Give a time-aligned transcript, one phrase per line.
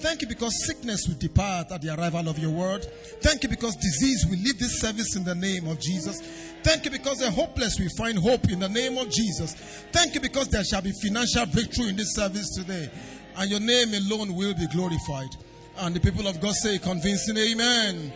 [0.00, 2.84] Thank you because sickness will depart at the arrival of your word.
[3.20, 6.22] Thank you because disease will leave this service in the name of Jesus.
[6.62, 9.54] Thank you because the hopeless will find hope in the name of Jesus.
[9.92, 12.90] Thank you because there shall be financial breakthrough in this service today.
[13.36, 15.36] And your name alone will be glorified.
[15.78, 18.12] And the people of God say, convincing amen.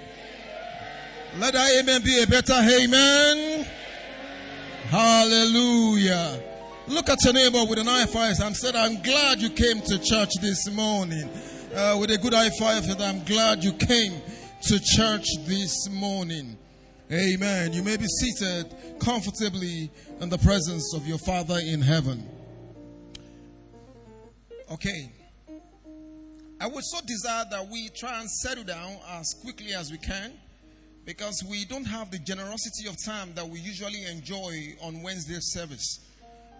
[1.38, 3.66] Let that amen be a better amen.
[4.88, 6.42] Hallelujah.
[6.88, 9.80] Look at your neighbor with an eye for five and said, I'm glad you came
[9.82, 11.30] to church this morning.
[11.74, 14.22] Uh, with a good high five, I'm glad you came
[14.62, 16.56] to church this morning.
[17.10, 17.72] Amen.
[17.72, 19.90] You may be seated comfortably
[20.20, 22.28] in the presence of your Father in heaven.
[24.70, 25.10] Okay.
[26.60, 30.32] I would so desire that we try and settle down as quickly as we can
[31.04, 35.98] because we don't have the generosity of time that we usually enjoy on Wednesday service.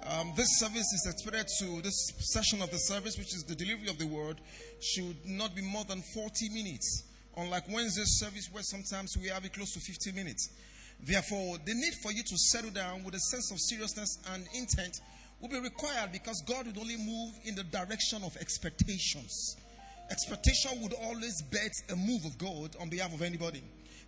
[0.07, 3.89] Um, this service is expected to, this session of the service, which is the delivery
[3.89, 4.39] of the word,
[4.81, 7.05] should not be more than 40 minutes.
[7.37, 10.51] Unlike Wednesday's service, where sometimes we have it close to 50 minutes.
[11.01, 15.01] Therefore, the need for you to settle down with a sense of seriousness and intent
[15.41, 19.57] will be required because God would only move in the direction of expectations.
[20.11, 23.63] Expectation would always bet a move of God on behalf of anybody.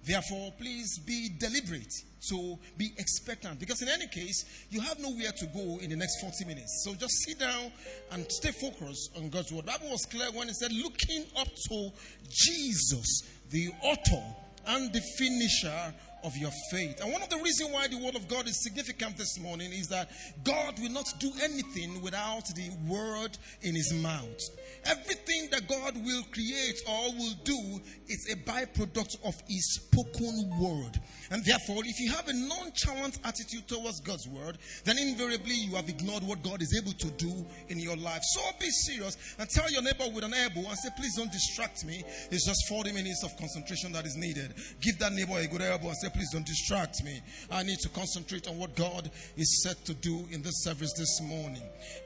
[0.07, 1.93] Therefore, please be deliberate
[2.31, 6.21] to be expectant because, in any case, you have nowhere to go in the next
[6.21, 6.85] 40 minutes.
[6.85, 7.73] So just sit down
[8.13, 9.67] and stay focused on God's word.
[9.67, 11.91] The Bible was clear when it said, looking up to
[12.29, 14.23] Jesus, the author
[14.69, 17.01] and the finisher of your faith.
[17.01, 19.89] And one of the reasons why the word of God is significant this morning is
[19.89, 20.11] that
[20.45, 24.41] God will not do anything without the word in his mouth.
[24.89, 31.01] Everything that God will create or will do is a byproduct of His spoken word.
[31.31, 35.89] And therefore, if you have a nonchalant attitude towards God's word, then invariably you have
[35.89, 38.23] ignored what God is able to do in your life.
[38.23, 41.85] So be serious and tell your neighbor with an elbow and say, please don't distract
[41.85, 42.03] me.
[42.31, 44.55] It's just 40 minutes of concentration that is needed.
[44.81, 47.21] Give that neighbor a good elbow and say, please don't distract me.
[47.51, 51.21] I need to concentrate on what God is set to do in this service this
[51.23, 51.63] morning.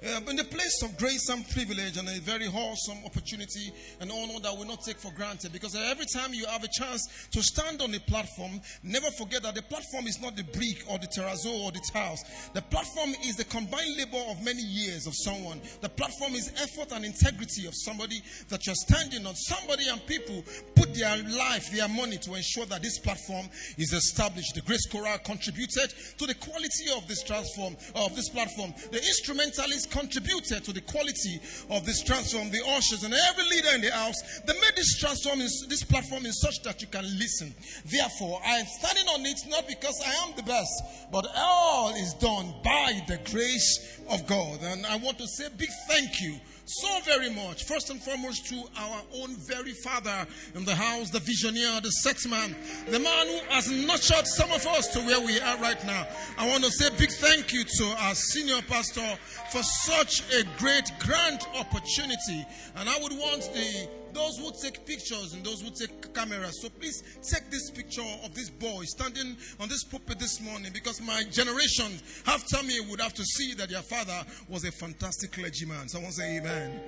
[0.06, 4.40] Uh, in the place of grace and privilege and a very wholesome opportunity and honor
[4.42, 7.82] that we not take for granted because every time you have a chance to stand
[7.82, 11.52] on a platform, never forget that the platform is not the brick or the terrazzo
[11.64, 12.22] or the tiles.
[12.54, 15.60] The platform is the combined labor of many years of someone.
[15.80, 19.34] The platform is effort and integrity of somebody that you're standing on.
[19.34, 20.44] Somebody and people
[20.74, 23.48] put their life, their money to ensure that this platform
[23.78, 24.54] is established.
[24.54, 28.74] The Grace Chorale contributed to the quality of this transform of this platform.
[28.92, 31.40] The instrumentalists contributed to the quality
[31.70, 32.50] of this transform.
[32.50, 36.32] The ushers and every leader in the house, they made this transform this platform in
[36.32, 37.54] such that you can listen.
[37.84, 42.14] Therefore, I am standing on it not because I am the best, but all is
[42.14, 44.60] done by the grace of God.
[44.62, 47.64] And I want to say big thank you so very much.
[47.64, 52.24] First and foremost, to our own very father in the house, the visionary, the set
[52.30, 52.54] man,
[52.88, 56.06] the man who has nurtured some of us to where we are right now.
[56.38, 59.18] I want to say big thank you to our senior pastor
[59.50, 62.46] for such a great, grand opportunity.
[62.76, 66.60] And I would want the those who take pictures and those who take cameras.
[66.60, 71.00] So please take this picture of this boy standing on this pulpit this morning because
[71.00, 71.92] my generation
[72.26, 75.88] after me would have to see that their father was a fantastic clergyman.
[75.88, 76.80] Someone say amen.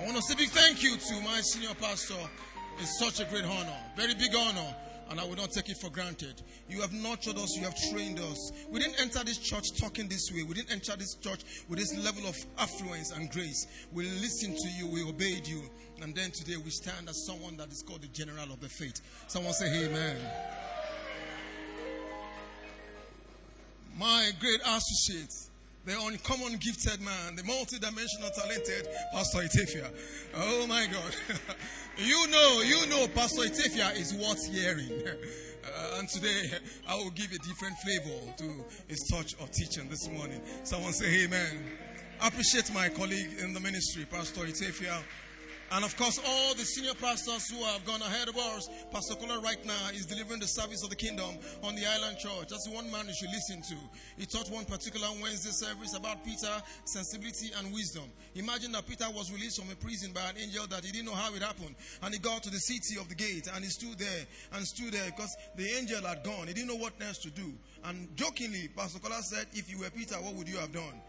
[0.00, 2.14] I want to say big thank you to my senior pastor.
[2.78, 4.74] It's such a great honor, very big honor
[5.12, 6.40] and I will not take it for granted.
[6.70, 8.50] You have nurtured us, you have trained us.
[8.70, 10.42] We didn't enter this church talking this way.
[10.42, 13.66] We didn't enter this church with this level of affluence and grace.
[13.92, 15.64] We listened to you, we obeyed you,
[16.00, 19.02] and then today we stand as someone that is called the general of the faith.
[19.28, 20.16] Someone say, Amen.
[23.98, 25.34] My great associate,
[25.84, 29.90] the uncommon gifted man, the multidimensional talented Pastor Etefia.
[30.36, 31.14] Oh my God.
[31.98, 35.02] You know, you know, Pastor Etefia is worth hearing.
[35.64, 36.50] Uh, and today,
[36.88, 40.40] I will give a different flavor to his touch of teaching this morning.
[40.64, 41.64] Someone say, Amen.
[42.20, 44.98] I appreciate my colleague in the ministry, Pastor Etefia.
[45.72, 49.40] And of course, all the senior pastors who have gone ahead of us, Pastor Kola
[49.40, 52.48] right now is delivering the service of the kingdom on the island church.
[52.50, 53.76] That's one man you should listen to.
[54.18, 56.52] He taught one particular Wednesday service about Peter,
[56.84, 58.04] sensibility, and wisdom.
[58.34, 61.14] Imagine that Peter was released from a prison by an angel that he didn't know
[61.16, 61.74] how it happened.
[62.02, 64.92] And he got to the city of the gate and he stood there and stood
[64.92, 66.48] there because the angel had gone.
[66.48, 67.50] He didn't know what else to do.
[67.84, 71.00] And jokingly, Pastor Kola said, If you were Peter, what would you have done?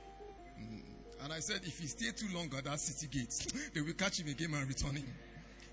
[1.24, 3.34] And I said, if he stay too long at that city gate,
[3.74, 5.08] they will catch him again and return him.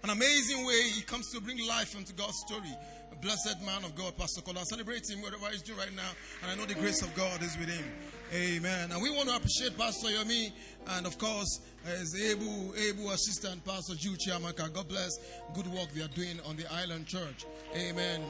[0.04, 2.72] an amazing way he comes to bring life into God's story.
[3.10, 4.64] A blessed man of God, Pastor Kola.
[4.64, 6.10] Celebrate him wherever he's doing right now.
[6.42, 7.84] And I know the grace of God is with him.
[8.32, 8.92] Amen.
[8.92, 10.52] And we want to appreciate Pastor Yomi
[10.90, 14.72] and of course his able, able assistant, Pastor Jude Chiamaka.
[14.72, 15.18] God bless.
[15.54, 17.44] Good work they are doing on the island church.
[17.74, 18.22] Amen.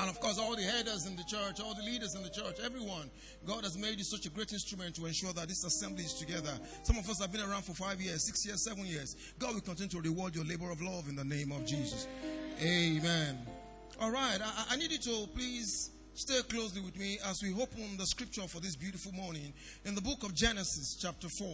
[0.00, 2.56] And of course, all the headers in the church, all the leaders in the church,
[2.64, 3.10] everyone.
[3.44, 6.52] God has made you such a great instrument to ensure that this assembly is together.
[6.84, 9.16] Some of us have been around for five years, six years, seven years.
[9.40, 12.06] God will continue to reward your labor of love in the name of Jesus.
[12.62, 13.38] Amen.
[14.00, 17.96] All right, I, I need you to please stay closely with me as we open
[17.96, 19.52] the scripture for this beautiful morning
[19.84, 21.48] in the book of Genesis, chapter 4.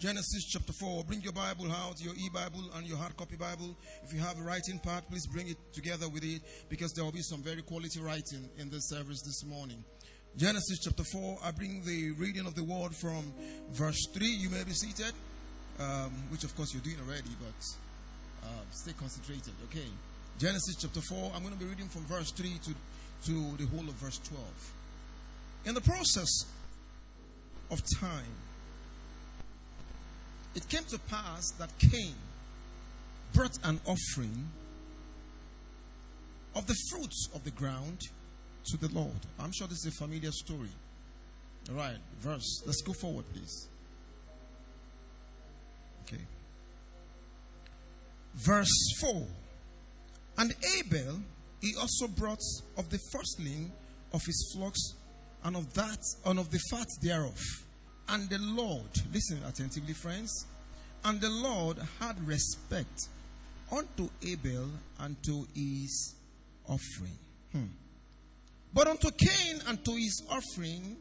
[0.00, 1.04] Genesis chapter 4.
[1.04, 3.76] Bring your Bible out, your e Bible and your hard copy Bible.
[4.02, 7.12] If you have a writing pad, please bring it together with it because there will
[7.12, 9.84] be some very quality writing in this service this morning.
[10.38, 11.40] Genesis chapter 4.
[11.44, 13.30] I bring the reading of the word from
[13.72, 14.26] verse 3.
[14.26, 15.12] You may be seated,
[15.78, 19.84] um, which of course you're doing already, but uh, stay concentrated, okay?
[20.38, 21.32] Genesis chapter 4.
[21.36, 22.70] I'm going to be reading from verse 3 to,
[23.26, 24.42] to the whole of verse 12.
[25.66, 26.46] In the process
[27.70, 28.32] of time,
[30.54, 32.14] it came to pass that Cain
[33.32, 34.48] brought an offering
[36.56, 38.00] of the fruits of the ground
[38.66, 39.12] to the Lord.
[39.38, 40.68] I'm sure this is a familiar story.
[41.68, 42.62] All right, verse.
[42.66, 43.68] Let's go forward, please.
[46.06, 46.22] Okay.
[48.34, 49.26] Verse 4.
[50.38, 51.20] And Abel,
[51.60, 52.42] he also brought
[52.76, 53.70] of the firstling
[54.12, 54.94] of his flocks
[55.44, 57.38] and of that and of the fat thereof.
[58.10, 60.46] And the Lord, listen attentively, friends,
[61.04, 63.08] and the Lord had respect
[63.70, 64.68] unto Abel
[64.98, 66.16] and to his
[66.68, 67.18] offering.
[67.52, 67.66] Hmm.
[68.74, 70.96] But unto Cain and to his offering,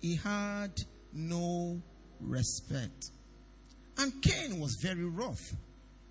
[0.00, 0.70] he had
[1.12, 1.78] no
[2.20, 3.10] respect.
[3.98, 5.54] And Cain was very wroth,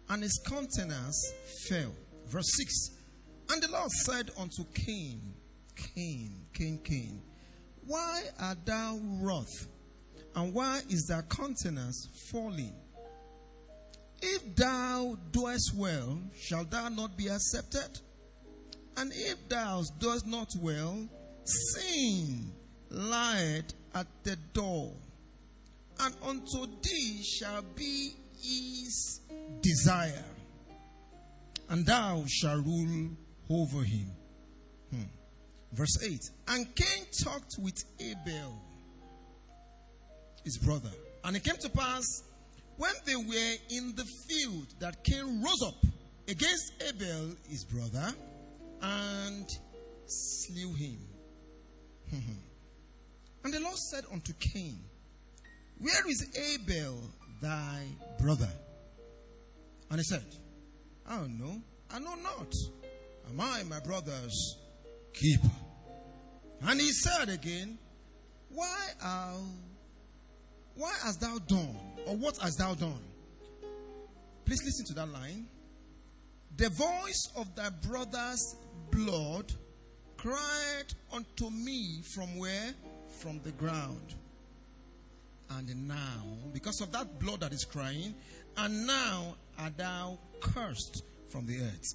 [0.09, 1.33] and his countenance
[1.67, 1.91] fell.
[2.27, 2.89] Verse 6
[3.51, 5.21] And the Lord said unto Cain,
[5.75, 7.19] Cain, Cain, Cain,
[7.87, 9.69] why art thou wroth?
[10.35, 12.73] And why is thy countenance falling?
[14.21, 17.99] If thou doest well, shall thou not be accepted?
[18.97, 21.07] And if thou doest not well,
[21.43, 22.51] sin
[22.89, 24.91] lieth at the door,
[25.99, 29.21] and unto thee shall be his
[29.61, 30.25] desire,
[31.69, 33.09] and thou shalt rule
[33.49, 34.11] over him.
[34.91, 35.03] Hmm.
[35.73, 38.61] Verse 8 And Cain talked with Abel
[40.45, 40.91] his brother.
[41.25, 42.23] And it came to pass
[42.77, 45.75] when they were in the field that Cain rose up
[46.29, 48.13] against Abel, his brother,
[48.81, 49.45] and
[50.07, 50.99] slew him.
[53.43, 54.77] and the Lord said unto Cain,
[55.79, 56.99] Where is Abel
[57.41, 57.83] thy
[58.21, 58.49] brother?
[59.89, 60.25] And he said,
[61.07, 61.61] I don't know.
[61.91, 62.53] I know not.
[63.29, 64.57] Am I my brother's
[65.13, 65.51] keeper?
[66.67, 67.77] And he said again,
[68.49, 69.37] Why are
[70.75, 71.77] why hast thou done?
[72.07, 72.99] Or what hast thou done?
[74.45, 75.45] Please listen to that line.
[76.57, 78.55] The voice of thy brother's
[78.91, 79.51] blood
[80.17, 82.73] cried unto me from where?
[83.19, 84.13] From the ground.
[85.49, 86.23] And now,
[86.53, 88.13] because of that blood that is crying,
[88.57, 91.93] and now art thou cursed from the earth,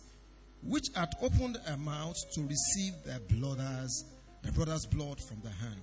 [0.63, 4.05] which hath opened her mouth to receive thy brother's,
[4.43, 5.81] thy brother's blood from the hand.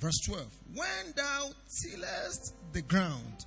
[0.00, 1.50] Verse 12 When thou
[1.82, 3.44] tillest the ground,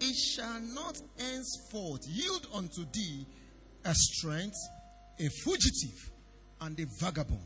[0.00, 3.26] it shall not henceforth yield unto thee
[3.84, 4.56] a strength,
[5.18, 6.10] a fugitive,
[6.60, 7.40] and a vagabond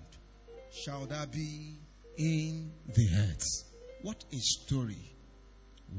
[0.73, 1.77] shall thou be
[2.17, 3.47] in the earth.
[4.03, 5.12] What a story!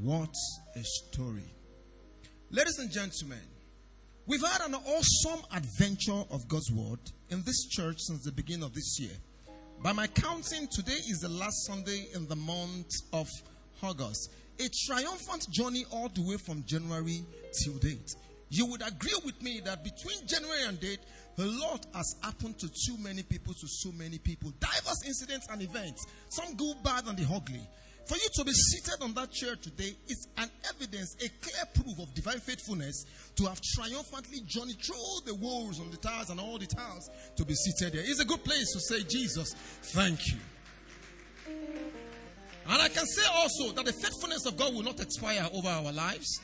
[0.02, 0.34] What
[0.76, 1.52] a story.
[2.50, 3.40] Ladies and gentlemen,
[4.26, 7.00] we've had an awesome adventure of God's word
[7.30, 9.16] in this church since the beginning of this year.
[9.82, 13.26] By my counting, today is the last Sunday in the month of
[13.82, 14.30] August.
[14.58, 17.24] A triumphant journey all the way from January
[17.64, 18.14] till date.
[18.50, 20.98] You would agree with me that between January and date,
[21.38, 24.52] a lot has happened to too many people, to so many people.
[24.60, 27.66] Diverse incidents and events, some good, bad, and the ugly.
[28.06, 31.98] For you to be seated on that chair today is an evidence, a clear proof
[32.00, 33.04] of divine faithfulness
[33.36, 37.44] to have triumphantly journeyed through the walls on the towers and all the towers to
[37.44, 38.02] be seated there.
[38.04, 39.54] It's a good place to say, Jesus,
[39.94, 40.38] thank you.
[42.68, 45.92] And I can say also that the faithfulness of God will not expire over our
[45.92, 46.40] lives.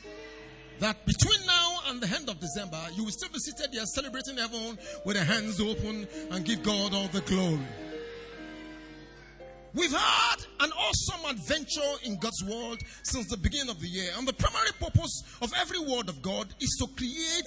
[0.79, 4.37] That between now and the end of December, you will still be seated there celebrating
[4.37, 7.59] heaven with the hands open and give God all the glory.
[9.73, 14.11] We've had an awesome adventure in God's world since the beginning of the year.
[14.17, 17.45] And the primary purpose of every word of God is to create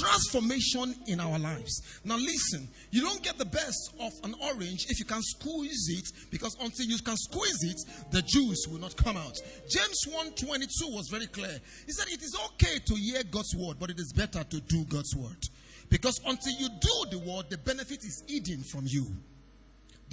[0.00, 2.00] transformation in our lives.
[2.04, 6.30] Now, listen, you don't get the best of an orange if you can squeeze it,
[6.30, 9.36] because until you can squeeze it, the juice will not come out.
[9.68, 11.60] James 1:22 was very clear.
[11.86, 14.84] He said, It is okay to hear God's word, but it is better to do
[14.84, 15.42] God's word.
[15.90, 19.06] Because until you do the word, the benefit is hidden from you.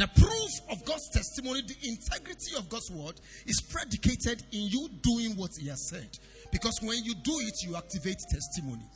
[0.01, 5.37] The proof of God's testimony, the integrity of God's word, is predicated in you doing
[5.37, 6.09] what He has said.
[6.51, 8.89] Because when you do it, you activate testimony.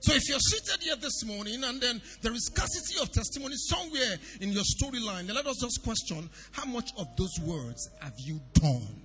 [0.00, 4.18] So if you're seated here this morning and then there is scarcity of testimony somewhere
[4.42, 8.40] in your storyline, then let us just question how much of those words have you
[8.52, 9.02] done?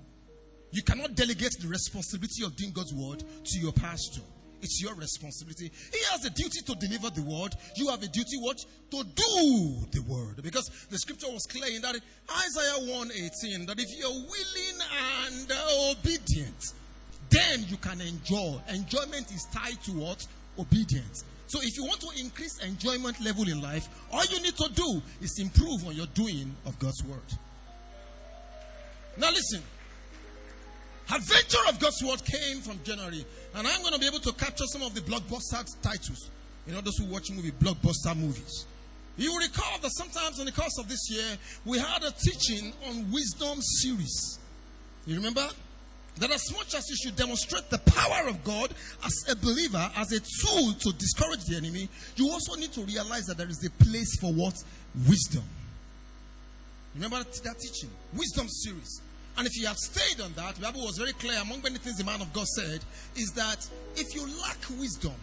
[0.71, 4.19] You cannot delegate the responsibility of doing God's word to your pastor.
[4.61, 5.71] It's your responsibility.
[5.91, 7.53] He has a duty to deliver the word.
[7.75, 8.57] You have a duty what?
[8.57, 10.41] To do the word.
[10.43, 14.77] Because the scripture was clear in that Isaiah 118 that if you're willing
[15.27, 15.51] and
[15.91, 16.73] obedient,
[17.29, 18.59] then you can enjoy.
[18.73, 20.25] Enjoyment is tied to what?
[20.57, 21.23] Obedience.
[21.47, 25.01] So if you want to increase enjoyment level in life, all you need to do
[25.21, 27.19] is improve on your doing of God's word.
[29.17, 29.61] Now listen.
[31.13, 33.25] Adventure of God's word came from January.
[33.53, 36.29] And I'm going to be able to capture some of the blockbuster titles.
[36.65, 38.65] You know, those who watch movie, blockbuster movies.
[39.17, 42.73] You will recall that sometimes in the course of this year, we had a teaching
[42.89, 44.39] on wisdom series.
[45.05, 45.47] You remember?
[46.17, 50.11] That as much as you should demonstrate the power of God as a believer, as
[50.13, 53.83] a tool to discourage the enemy, you also need to realize that there is a
[53.83, 54.55] place for what?
[55.07, 55.43] Wisdom.
[56.95, 57.89] Remember that teaching?
[58.13, 59.01] Wisdom series.
[59.37, 61.97] And if you have stayed on that, the Bible was very clear among many things
[61.97, 62.79] the man of God said,
[63.15, 65.13] is that if you lack wisdom,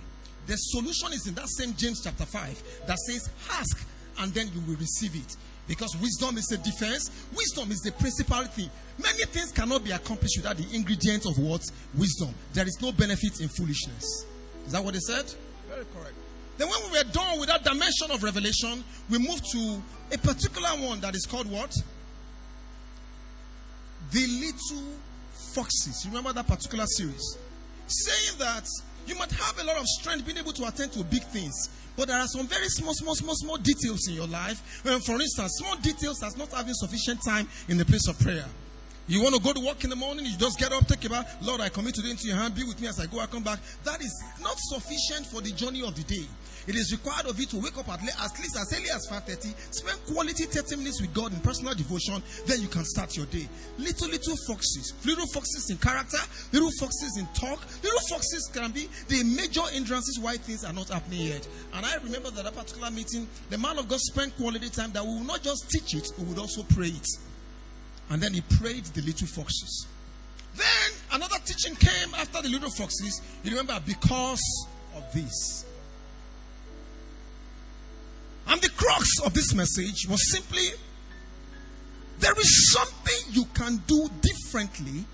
[0.47, 3.87] the solution is in that same James chapter 5 that says, Ask
[4.19, 5.37] and then you will receive it.
[5.69, 8.69] Because wisdom is a defense, wisdom is the principal thing.
[8.99, 11.63] Many things cannot be accomplished without the ingredients of what?
[11.97, 12.35] Wisdom.
[12.53, 14.27] There is no benefit in foolishness.
[14.67, 15.25] Is that what he said?
[15.69, 16.15] Very correct.
[16.59, 20.69] Then, when we were done with that dimension of revelation, we moved to a particular
[20.71, 21.75] one that is called what?
[24.13, 24.85] The little
[25.55, 26.05] foxes.
[26.05, 27.39] You remember that particular series?
[27.87, 28.67] Saying that
[29.07, 32.09] you might have a lot of strength being able to attend to big things, but
[32.09, 34.61] there are some very small, small, small, small details in your life.
[35.05, 38.47] For instance, small details as not having sufficient time in the place of prayer.
[39.09, 41.11] You want to go to work in the morning, you just get up, take a
[41.11, 41.37] bath.
[41.43, 42.55] Lord, I commit today into your hand.
[42.55, 43.59] Be with me as I go, I come back.
[43.83, 46.25] That is not sufficient for the journey of the day.
[46.67, 49.55] It is required of you to wake up at, at least as early as 5.30,
[49.75, 53.49] spend quality 30 minutes with God in personal devotion, then you can start your day.
[53.79, 56.19] Little, little foxes, little foxes in character,
[56.53, 60.89] little foxes in talk, little foxes can be the major hindrances why things are not
[60.89, 61.47] happening yet.
[61.75, 65.05] And I remember that a particular meeting, the man of God spent quality time that
[65.05, 67.09] we will not just teach it, we would also pray it.
[68.11, 69.87] And then he prayed the little foxes.
[70.55, 70.67] Then
[71.13, 73.23] another teaching came after the little foxes.
[73.43, 75.65] You remember, because of this.
[78.49, 80.69] And the crux of this message was simply
[82.19, 85.05] there is something you can do differently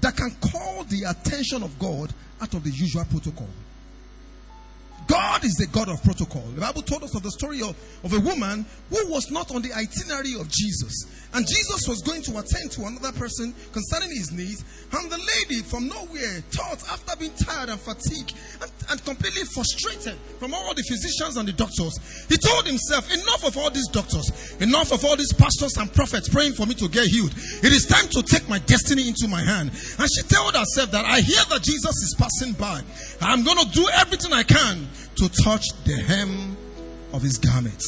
[0.00, 3.48] that can call the attention of God out of the usual protocol.
[5.06, 6.42] God is the God of protocol.
[6.54, 9.62] The Bible told us of the story of, of a woman who was not on
[9.62, 11.25] the itinerary of Jesus.
[11.36, 14.64] And Jesus was going to attend to another person concerning his needs.
[14.90, 20.16] And the lady from nowhere thought, after being tired and fatigued and, and completely frustrated
[20.40, 21.92] from all the physicians and the doctors,
[22.30, 26.30] he told himself, Enough of all these doctors, enough of all these pastors and prophets
[26.30, 27.34] praying for me to get healed.
[27.36, 29.72] It is time to take my destiny into my hand.
[30.00, 32.80] And she told herself that I hear that Jesus is passing by.
[33.20, 36.56] I'm going to do everything I can to touch the hem
[37.12, 37.82] of his garment.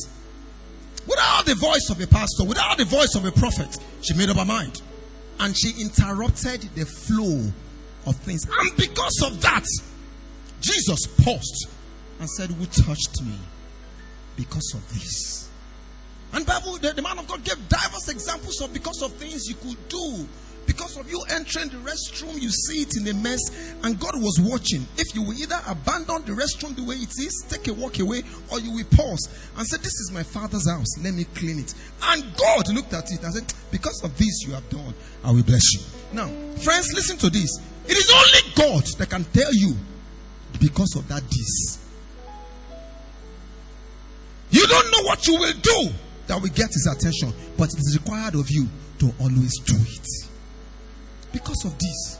[1.09, 4.37] Without the voice of a pastor, without the voice of a prophet, she made up
[4.37, 4.83] her mind.
[5.41, 7.50] And she interrupted the flow
[8.07, 8.45] of things.
[8.45, 9.65] And because of that,
[10.61, 11.69] Jesus paused
[12.21, 13.38] and said, Who touched me?
[14.37, 15.49] Because of this.
[16.33, 19.55] And Bible, the, the man of God gave diverse examples of because of things you
[19.55, 20.29] could do
[20.78, 23.40] because of you entering the restroom, you see it in a mess,
[23.82, 24.87] and God was watching.
[24.97, 28.23] If you will either abandon the restroom the way it is, take a walk away,
[28.52, 31.75] or you will pause and say, This is my father's house, let me clean it.
[32.02, 34.94] And God looked at it and said, Because of this you have done,
[35.25, 35.80] I will bless you.
[36.12, 36.28] Now,
[36.62, 37.58] friends, listen to this.
[37.87, 39.75] It is only God that can tell you
[40.61, 41.85] because of that this.
[44.50, 45.90] You don't know what you will do
[46.28, 48.68] that will get his attention, but it is required of you
[49.00, 50.27] to always do it
[51.38, 52.18] because of this.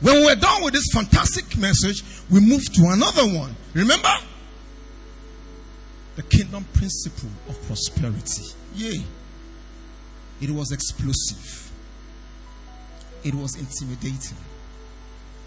[0.00, 3.54] When we're done with this fantastic message, we move to another one.
[3.74, 4.12] Remember?
[6.16, 8.44] The kingdom principle of prosperity.
[8.74, 9.02] Yay.
[10.40, 11.70] It was explosive.
[13.22, 14.36] It was intimidating.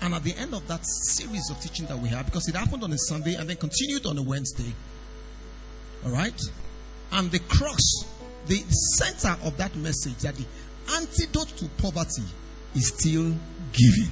[0.02, 2.84] And at the end of that series of teaching that we had, because it happened
[2.84, 4.74] on a Sunday and then continued on a Wednesday,
[6.06, 6.40] all right?
[7.12, 8.06] And the cross,
[8.48, 8.64] the
[8.98, 10.46] center of that message, that the
[10.94, 12.24] antidote to poverty
[12.76, 13.34] is still
[13.74, 14.12] giving.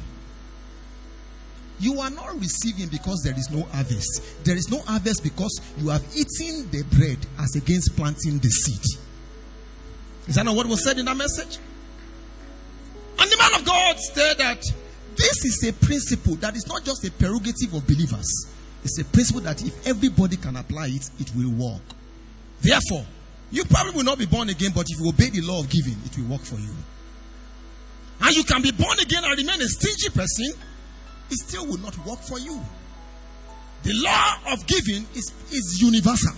[1.79, 4.45] You are not receiving because there is no harvest.
[4.45, 8.99] There is no harvest because you have eaten the bread as against planting the seed.
[10.27, 11.57] Is that not what was said in that message?
[13.19, 14.63] And the man of God said that
[15.15, 18.47] this is a principle that is not just a prerogative of believers.
[18.83, 21.81] It's a principle that if everybody can apply it, it will work.
[22.61, 23.05] Therefore,
[23.53, 25.93] you probably will not be born again, but if you obey the law of giving,
[26.05, 26.73] it will work for you.
[28.19, 30.57] And you can be born again and remain a stingy person,
[31.29, 32.59] it still will not work for you.
[33.83, 36.33] The law of giving is, is universal.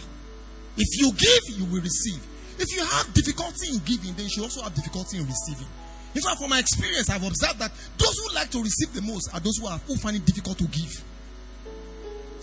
[0.75, 2.19] If you give, you will receive.
[2.59, 5.67] If you have difficulty in giving, then you should also have difficulty in receiving.
[6.15, 9.33] In fact, from my experience, I've observed that those who like to receive the most
[9.33, 11.01] are those who, are, who find it difficult to give.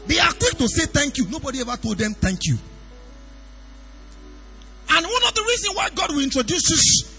[0.07, 1.29] They are quick to say thank you.
[1.29, 2.57] Nobody ever told them thank you.
[5.83, 7.11] Why God will introduce this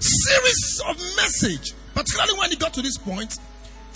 [0.00, 3.36] series of message, particularly when he got to this point,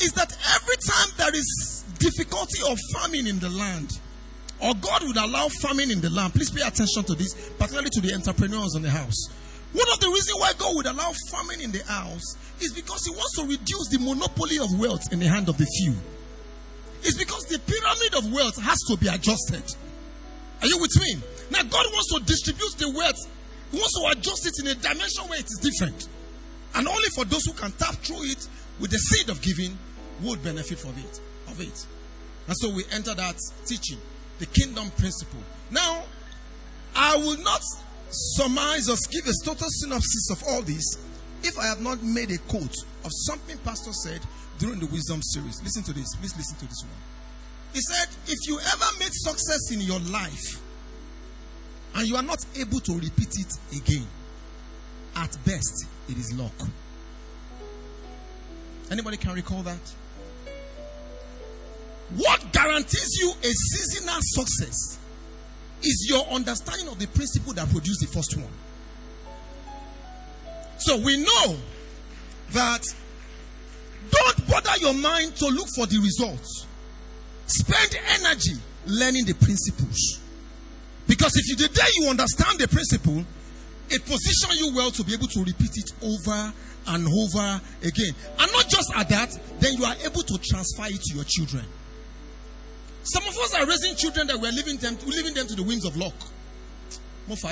[0.03, 3.99] is that every time there is difficulty of famine in the land,
[4.61, 8.03] or God would allow famine in the land, please pay attention to this, particularly to
[8.03, 9.29] the entrepreneurs in the house.
[9.73, 13.13] One of the reasons why God would allow famine in the house is because He
[13.13, 15.95] wants to reduce the monopoly of wealth in the hand of the few.
[17.01, 19.65] It's because the pyramid of wealth has to be adjusted.
[20.61, 21.17] Are you with me?
[21.51, 23.17] Now, God wants to distribute the wealth,
[23.73, 26.09] Wants to adjust it in a dimension where it is different.
[26.75, 28.49] And only for those who can tap through it
[28.81, 29.77] with the seed of giving
[30.23, 31.21] would benefit from it.
[31.49, 31.87] Of it.
[32.47, 33.37] And so we enter that
[33.67, 33.99] teaching,
[34.39, 35.41] the kingdom principle.
[35.71, 36.03] Now,
[36.95, 37.62] I will not
[38.11, 40.99] surmise or give a total synopsis of all this
[41.43, 42.75] if I have not made a quote
[43.05, 44.21] of something Pastor said
[44.59, 45.62] during the wisdom series.
[45.62, 46.15] Listen to this.
[46.17, 46.93] Please listen to this one.
[47.73, 50.61] He said, If you ever made success in your life
[51.94, 54.06] and you are not able to repeat it again,
[55.16, 56.68] at best, it is luck.
[58.90, 59.80] Anybody can recall that?
[62.16, 64.98] What guarantees you a seasonal success
[65.83, 68.53] is your understanding of the principle that produced the first one.
[70.79, 71.57] So we know
[72.53, 72.83] that
[74.11, 76.66] don't bother your mind to look for the results.
[77.46, 78.55] Spend energy
[78.87, 80.19] learning the principles.
[81.11, 83.25] Because if you the day you understand the principle,
[83.90, 86.53] it positions you well to be able to repeat it over
[86.87, 88.14] and over again.
[88.38, 91.64] And not just at that, then you are able to transfer it to your children.
[93.03, 95.85] Some of us are raising children that we're leaving them, leaving them to the winds
[95.85, 96.14] of luck.
[97.27, 97.42] What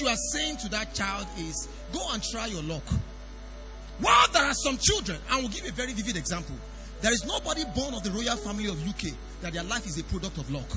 [0.00, 2.82] you are saying to that child is go and try your luck.
[4.00, 6.56] While there are some children, I will give a very vivid example.
[7.02, 10.04] There is nobody born of the royal family of UK that their life is a
[10.04, 10.68] product of luck.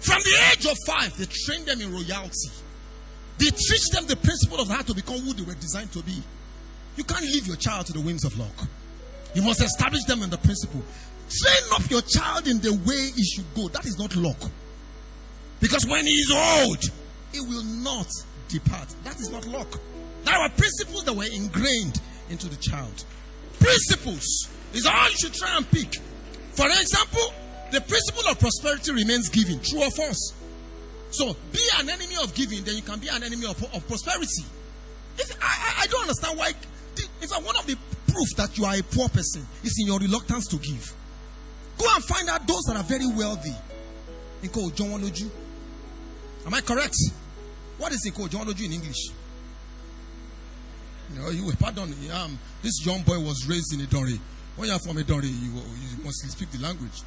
[0.00, 2.50] From the age of five, they train them in royalty.
[3.38, 6.22] They teach them the principle of how to become who they were designed to be.
[6.96, 8.68] You can't leave your child to the whims of luck.
[9.34, 10.82] You must establish them in the principle.
[11.30, 13.68] Train up your child in the way he should go.
[13.68, 14.50] That is not luck.
[15.60, 16.82] Because when he is old,
[17.32, 18.08] he will not
[18.48, 18.94] depart.
[19.04, 19.78] That is not luck.
[20.24, 23.04] There are principles that were ingrained into the child.
[23.58, 25.94] Principles is all you should try and pick.
[26.52, 27.32] For example,
[27.72, 29.60] the principle of prosperity remains giving.
[29.60, 30.34] True or false?
[31.10, 34.44] So be an enemy of giving, then you can be an enemy of, of prosperity.
[35.18, 36.52] If, I, I don't understand why.
[37.22, 39.98] In fact, one of the proof that you are a poor person is in your
[39.98, 40.92] reluctance to give.
[41.78, 43.54] Go and find out those that are very wealthy.
[44.42, 45.30] Nko John
[46.46, 46.94] Am I correct?
[47.78, 49.08] What is it called John in English?
[51.12, 51.94] You know, you pardon.
[52.12, 54.18] Um, this young boy was raised in Idori.
[54.60, 57.00] When you are from Idori, you, you must speak the language.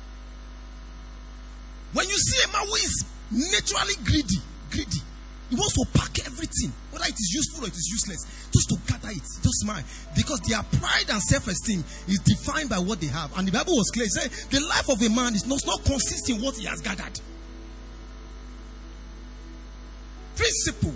[1.94, 4.98] When you see a man who is naturally greedy, greedy,
[5.52, 8.78] he wants to pack everything, whether it is useful or it is useless, just to
[8.92, 9.22] gather it.
[9.22, 9.84] Just smile.
[10.16, 13.30] Because their pride and self esteem is defined by what they have.
[13.38, 14.08] And the Bible was clear.
[14.08, 16.82] It said the life of a man is not, not consist in what he has
[16.82, 17.22] gathered.
[20.36, 20.96] Principle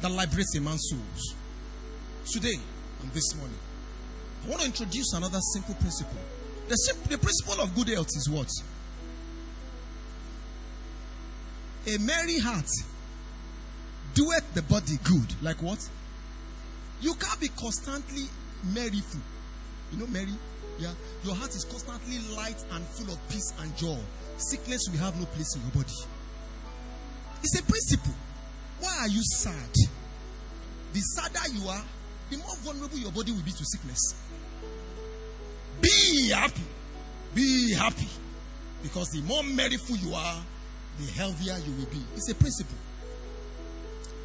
[0.00, 1.34] that liberates a man's souls.
[2.32, 2.58] Today
[3.00, 3.58] and this morning,
[4.46, 6.18] I want to introduce another simple principle.
[6.68, 6.76] The,
[7.10, 8.48] the principle of good health is what?
[11.88, 12.68] A merry heart
[14.14, 15.34] doeth the body good.
[15.42, 15.78] Like what?
[17.00, 18.26] You can't be constantly
[18.72, 19.20] merryful.
[19.90, 20.34] You know, merry?
[20.78, 20.92] Yeah.
[21.24, 23.98] Your heart is constantly light and full of peace and joy.
[24.36, 25.94] Sickness will have no place in your body.
[27.42, 28.14] It's a principle.
[28.78, 29.74] Why are you sad?
[30.92, 31.84] The sadder you are,
[32.30, 34.14] the more vulnerable your body will be to sickness.
[35.80, 36.62] Be happy.
[37.34, 38.08] Be happy.
[38.82, 40.42] Because the more merriful you are,
[40.98, 42.00] the healthier you will be.
[42.14, 42.76] It's a principle.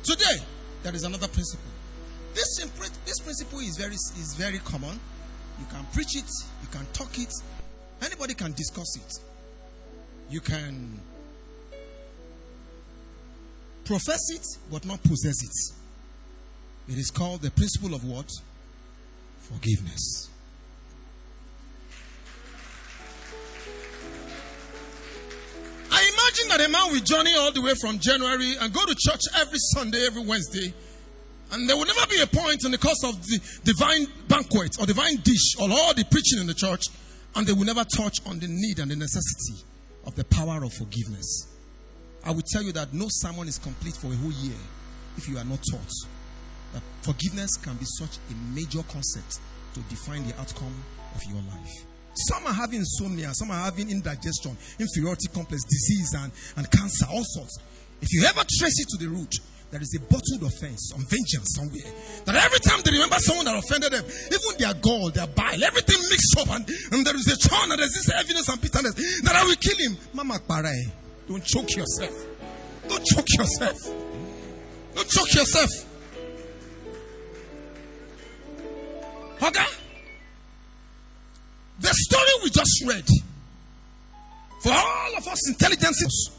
[0.03, 0.43] Today,
[0.83, 1.71] there is another principle.
[2.33, 2.65] This,
[3.05, 4.99] this principle is very, is very common.
[5.59, 6.29] You can preach it,
[6.61, 7.31] you can talk it,
[8.01, 9.13] anybody can discuss it.
[10.29, 10.99] You can
[13.85, 15.80] profess it, but not possess it.
[16.87, 18.29] It is called the principle of what?
[19.39, 20.29] Forgiveness.
[25.91, 28.95] I imagine that a man will journey all the way from January and go to
[28.97, 30.73] church every Sunday, every Wednesday,
[31.51, 34.85] and there will never be a point in the course of the divine banquet or
[34.85, 36.85] divine dish or all the preaching in the church,
[37.35, 39.63] and they will never touch on the need and the necessity
[40.05, 41.47] of the power of forgiveness.
[42.25, 44.57] I will tell you that no sermon is complete for a whole year
[45.17, 45.91] if you are not taught
[47.01, 49.39] forgiveness can be such a major concept
[49.73, 50.73] to define the outcome
[51.15, 51.85] of your life.
[52.27, 57.23] Some are having insomnia, some are having indigestion, inferiority complex, disease, and, and cancer, all
[57.23, 57.57] sorts.
[58.01, 59.33] If you ever trace it to the root,
[59.71, 61.87] there is a bottled offense on vengeance somewhere.
[62.25, 66.01] That every time they remember someone that offended them, even their gall, their bile, everything
[66.09, 69.35] mixed up, and, and there is a churn, and there's this heaviness and bitterness that
[69.35, 69.97] I will kill him.
[70.13, 70.89] Mama Parai, eh,
[71.27, 72.11] don't choke yourself.
[72.89, 73.77] Don't choke yourself.
[74.95, 75.90] Don't choke yourself.
[79.41, 79.65] Okay?
[81.79, 83.05] The story we just read,
[84.61, 86.31] for all of us intelligences,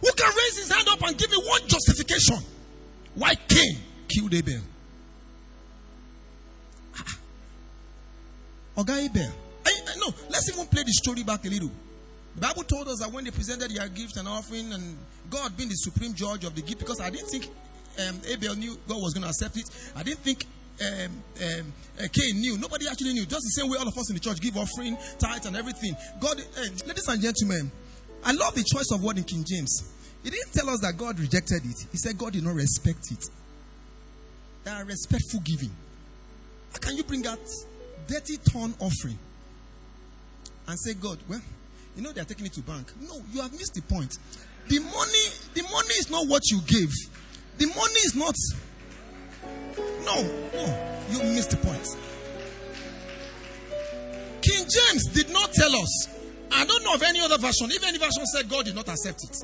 [0.00, 2.38] who can raise his hand up and give me one justification
[3.14, 3.78] why Cain
[4.08, 4.60] killed Abel?
[8.76, 9.32] Oga Abel.
[9.98, 11.70] No, let's even play the story back a little.
[12.34, 14.96] The Bible told us that when they presented their gift and offering, and
[15.28, 17.48] God being the supreme judge of the gift, because I didn't think
[18.08, 19.68] um, Abel knew God was going to accept it.
[19.94, 20.46] I didn't think
[20.80, 22.58] um, um, uh, Cain knew.
[22.58, 23.26] Nobody actually knew.
[23.26, 25.94] Just the same way all of us in the church give offering, tithe, and everything.
[26.20, 27.70] God, uh, ladies and gentlemen,
[28.24, 29.92] I love the choice of word in King James.
[30.22, 31.86] He didn't tell us that God rejected it.
[31.90, 33.24] He said God did not respect it.
[34.64, 35.70] That are respectful giving.
[36.72, 37.40] How can you bring out
[38.06, 39.18] dirty torn offering
[40.68, 41.40] and say, God, well,
[41.96, 42.90] you know they are taking it to bank.
[43.00, 44.16] No, you have missed the point.
[44.68, 46.90] The money, the money is not what you gave.
[47.58, 48.34] The money is not.
[50.04, 50.22] No,
[50.54, 51.86] no, you missed the point.
[54.42, 56.08] King James did not tell us.
[56.50, 57.70] I don't know of any other version.
[57.70, 59.36] If any version said God did not accept it.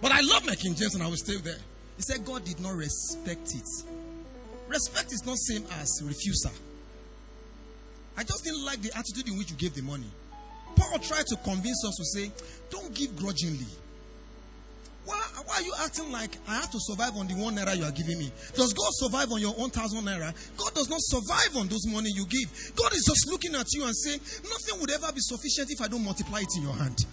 [0.00, 1.58] But I love my King James and I will stay there.
[1.96, 3.68] He said God did not respect it.
[4.68, 6.52] Respect is not same as refusal.
[8.16, 10.10] I just didn't like the attitude in which you gave the money.
[10.76, 12.30] Paul tried to convince us to say,
[12.70, 13.66] don't give grudgingly.
[15.04, 17.84] Why, why, are you acting like I have to survive on the one naira you
[17.84, 18.32] are giving me?
[18.54, 20.32] Does God survive on your own 1,000 naira?
[20.56, 22.72] God does not survive on those money you give.
[22.74, 25.88] God is just looking at you and saying, nothing would ever be sufficient if I
[25.88, 27.04] don't multiply it in your hand.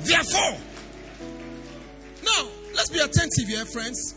[0.00, 0.58] Therefore,
[2.24, 4.14] now let's be attentive here, friends.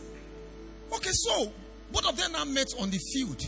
[0.94, 1.52] Okay, so
[1.92, 3.42] both of them now met on the field.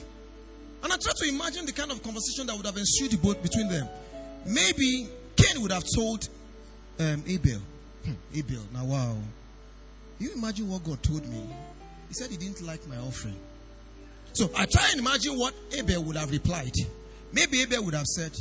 [0.84, 3.88] And I try to imagine the kind of conversation that would have ensued between them.
[4.46, 6.28] Maybe Cain would have told
[7.00, 7.60] um, Abel,
[8.06, 9.18] hmm, Abel, now wow.
[10.20, 11.42] You imagine what God told me?
[12.08, 13.36] He said he didn't like my offering.
[14.34, 16.74] So I try and imagine what Abel would have replied.
[17.32, 18.32] Maybe Abel would have said,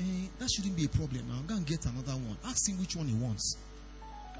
[0.00, 1.22] Eh, that shouldn't be a problem.
[1.30, 2.36] I'm going to get another one.
[2.46, 3.56] Ask him which one he wants.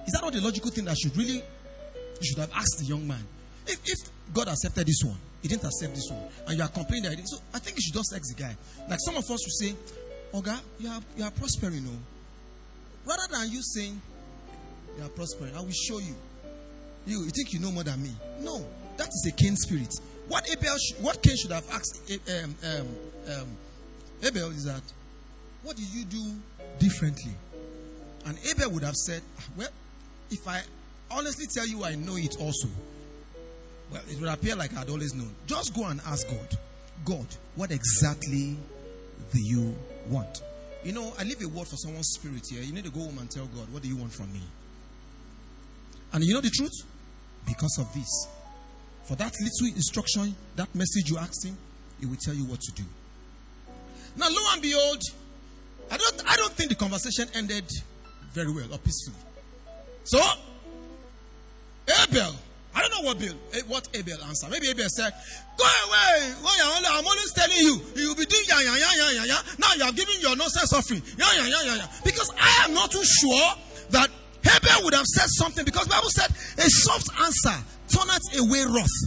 [0.06, 3.06] Is that not the logical thing that should really, you should have asked the young
[3.06, 3.22] man?
[3.66, 7.10] If, if God accepted this one, he didn't accept this one, and you are complaining
[7.10, 8.56] that so I think you should just ask the guy.
[8.88, 9.74] Like some of us should say,
[10.34, 11.90] Oga, you are, you are prospering, no?
[13.06, 14.00] Rather than you saying,
[14.96, 16.14] you are prospering, I will show you.
[17.06, 18.10] You, you think you know more than me?
[18.40, 18.64] No,
[18.96, 19.92] that is a Cain spirit.
[20.28, 22.88] What Abel, what Cain should have asked um, um,
[23.28, 23.48] um,
[24.22, 24.82] Abel is that
[25.62, 26.34] what did you do
[26.78, 27.32] differently?
[28.24, 29.22] And Abel would have said,
[29.56, 29.68] Well,
[30.30, 30.62] if I
[31.10, 32.68] honestly tell you I know it also,
[33.90, 35.34] well, it would appear like I'd always known.
[35.46, 36.58] Just go and ask God,
[37.04, 38.56] God, what exactly
[39.32, 39.76] do you
[40.08, 40.42] want?
[40.84, 42.62] You know, I leave a word for someone's spirit here.
[42.62, 44.40] You need to go home and tell God, What do you want from me?
[46.12, 46.72] And you know the truth?
[47.46, 48.28] Because of this.
[49.04, 51.56] For that little instruction, that message you asked him,
[52.00, 52.84] he will tell you what to do.
[54.16, 55.00] Now, lo and behold,
[55.90, 57.64] I don't, I don't think the conversation ended
[58.32, 59.16] very well or peacefully.
[60.04, 60.20] So,
[62.02, 62.34] Abel,
[62.74, 64.50] I don't know what Bill, eh, what Abel answered.
[64.50, 65.12] Maybe Abel said,
[65.58, 66.34] "Go away,
[67.02, 69.38] I'm always telling you, you will be doing ya ya ya ya ya ya.
[69.58, 71.86] Now you are giving your nonsense offering, ya ya ya ya ya.
[72.04, 73.54] Because I am not too sure
[73.90, 74.10] that
[74.44, 77.56] Abel would have said something because Bible said a soft answer
[77.88, 78.98] turneth away wrath.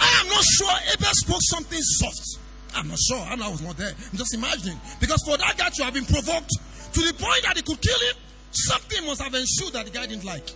[0.00, 2.38] I am not sure Abel spoke something soft.
[2.74, 3.18] I'm not sure.
[3.18, 3.92] I was not there.
[4.12, 4.80] I'm just imagining.
[5.00, 6.50] Because for that guy to have been provoked
[6.92, 8.16] to the point that he could kill him,
[8.50, 10.50] something must have ensued that the guy didn't like.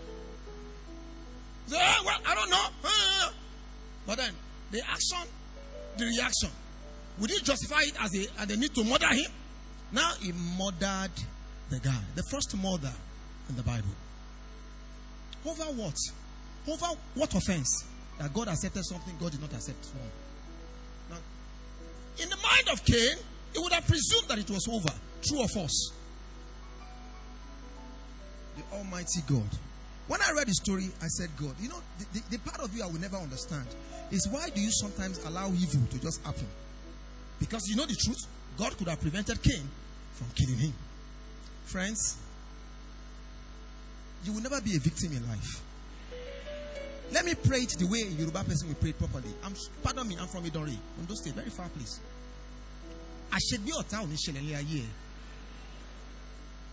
[1.69, 2.67] So, uh, well, I don't know.
[4.07, 4.33] But then
[4.71, 5.19] the action,
[5.99, 6.49] the reaction,
[7.19, 9.31] would you justify it as a, as a need to murder him?
[9.93, 11.13] Now he murdered
[11.71, 12.93] the guy, the first murder
[13.51, 13.89] in the Bible.
[15.45, 15.97] Over what?
[16.67, 17.85] Over what offense?
[18.19, 20.01] That God accepted something God did not accept from.
[21.11, 21.17] Now,
[22.23, 23.17] in the mind of Cain,
[23.53, 24.93] he would have presumed that it was over.
[25.23, 25.93] True or false?
[28.57, 29.49] The Almighty God.
[30.09, 32.75] When I read the story, I said, God, you know, the, the, the part of
[32.75, 33.67] you I will never understand
[34.11, 36.47] is why do you sometimes allow evil to just happen?
[37.39, 38.27] Because you know the truth,
[38.59, 39.69] God could have prevented Cain
[40.15, 40.73] from killing him.
[41.67, 42.17] Friends,
[44.25, 45.63] you will never be a victim in life.
[47.13, 49.33] Let me pray it the way a Yoruba person will pray it properly.
[49.45, 52.01] I'm, pardon me, I'm from Idori, Ondo State, very far place.
[53.31, 54.85] I should be a town in year.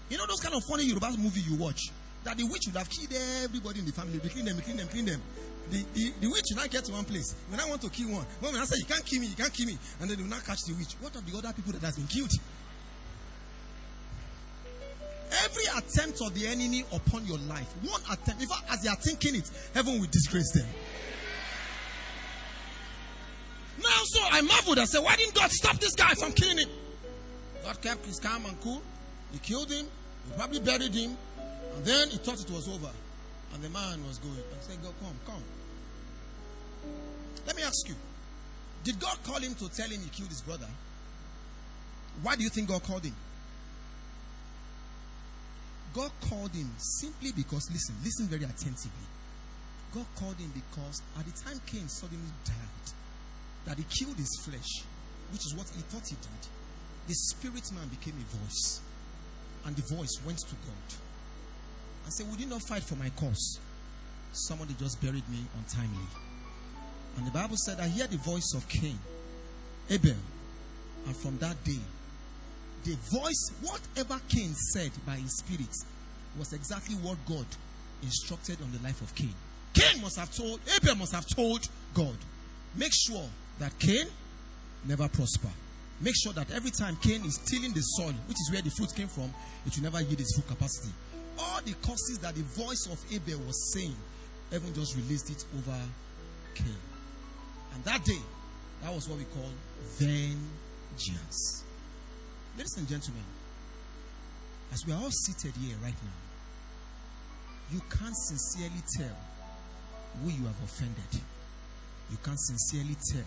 [0.10, 1.82] You know those kind of funny Yoruba movie you watch?
[2.26, 4.18] That the witch would have killed everybody in the family.
[4.18, 5.22] They clean them, we clean them, clean them.
[5.70, 7.36] The, the, the witch will not get to one place.
[7.50, 9.54] When I want to kill one, when I say, You can't kill me, you can't
[9.54, 10.94] kill me, and then they will not catch the witch.
[11.00, 12.32] What of the other people that has been killed?
[15.44, 19.36] Every attempt of the enemy upon your life, one attempt, fact, as they are thinking
[19.36, 20.68] it, heaven will disgrace them.
[23.78, 24.80] Now, so I marveled.
[24.80, 26.70] and said, Why didn't God stop this guy from killing him?
[27.64, 28.82] God kept his calm and cool.
[29.32, 29.86] He killed him.
[30.26, 31.18] He probably buried him.
[31.76, 32.92] And then he thought it was over.
[33.54, 34.36] And the man was going.
[34.36, 35.44] And said, God, come, come.
[37.46, 37.96] Let me ask you.
[38.84, 40.68] Did God call him to tell him he killed his brother?
[42.22, 43.16] Why do you think God called him?
[45.94, 49.08] God called him simply because, listen, listen very attentively.
[49.94, 52.86] God called him because at the time Cain suddenly died,
[53.66, 54.84] that he killed his flesh,
[55.32, 56.44] which is what he thought he did,
[57.08, 58.82] the spirit man became a voice.
[59.66, 61.05] And the voice went to God
[62.06, 63.60] and said, Would you not fight for my cause?
[64.32, 66.06] Somebody just buried me untimely.
[67.18, 68.98] And the Bible said, I hear the voice of Cain,
[69.89, 70.15] Abel.
[71.08, 71.80] And from that day,
[72.84, 75.74] the voice, whatever Cain said by his spirit,
[76.38, 77.46] was exactly what God
[78.04, 79.34] instructed on the life of Cain.
[79.74, 82.15] Cain must have told, Abel must have told God,
[82.76, 83.26] make sure
[83.60, 84.08] that Cain
[84.88, 85.50] never prosper.
[86.02, 88.94] Make sure that every time Cain is tilling the soil, which is where the fruit
[88.96, 89.34] came from,
[89.65, 90.94] it will never yield its full capacity.
[91.38, 93.95] All the curses that the voice of Abel was saying,
[94.52, 95.78] heaven just released it over
[96.54, 96.78] Cain.
[97.74, 98.21] And that day,
[98.84, 99.50] that was what we call
[99.98, 101.63] vengeance.
[102.58, 103.24] Ladies and gentlemen,
[104.71, 106.17] as we are all seated here right now,
[107.71, 109.17] you can't sincerely tell
[110.21, 111.21] who you have offended.
[112.12, 113.26] You can't sincerely tell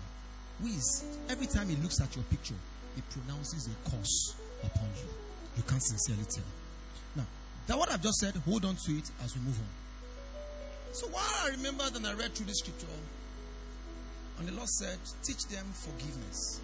[0.60, 1.04] who is.
[1.28, 2.54] Every time he looks at your picture,
[2.94, 5.10] he pronounces a curse upon you.
[5.56, 6.44] You can't sincerely tell.
[7.16, 7.26] Now,
[7.68, 9.68] that what I've just said, hold on to it as we move on.
[10.92, 12.86] So while I remember that I read through the scripture,
[14.38, 16.60] and the Lord said, teach them forgiveness.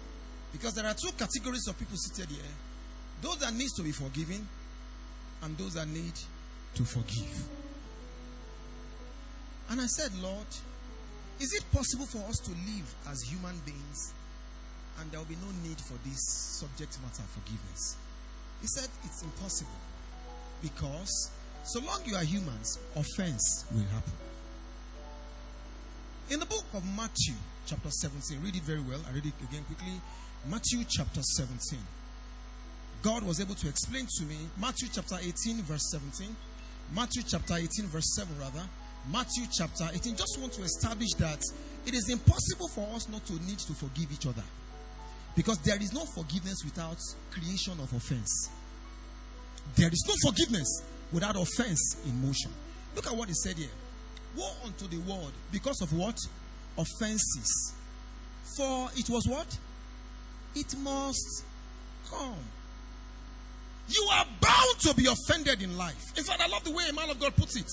[0.51, 2.51] Because there are two categories of people seated here
[3.21, 4.47] those that need to be forgiven,
[5.43, 6.13] and those that need
[6.75, 7.47] to forgive.
[9.69, 10.47] And I said, Lord,
[11.39, 14.13] is it possible for us to live as human beings
[14.99, 16.21] and there will be no need for this
[16.59, 17.95] subject matter forgiveness?
[18.61, 19.79] He said, It's impossible
[20.61, 21.31] because
[21.63, 24.13] so long you are humans, offense will happen.
[26.29, 28.99] In the book of Matthew, chapter 17, read it very well.
[29.07, 30.01] I read it again quickly.
[30.49, 31.79] Matthew chapter 17.
[33.01, 36.35] God was able to explain to me Matthew chapter 18, verse 17,
[36.93, 38.63] Matthew chapter 18, verse 7, rather,
[39.11, 40.15] Matthew chapter 18.
[40.15, 41.41] Just want to establish that
[41.85, 44.43] it is impossible for us not to need to forgive each other
[45.35, 46.97] because there is no forgiveness without
[47.29, 48.49] creation of offense.
[49.75, 52.51] There is no forgiveness without offense in motion.
[52.95, 53.69] Look at what he said here.
[54.37, 56.17] Woe unto the world because of what?
[56.77, 57.73] Offenses.
[58.57, 59.57] For it was what?
[60.55, 61.43] It must
[62.09, 62.35] come.
[63.89, 66.03] You are bound to be offended in life.
[66.17, 67.69] In fact, I love the way a man of God puts it.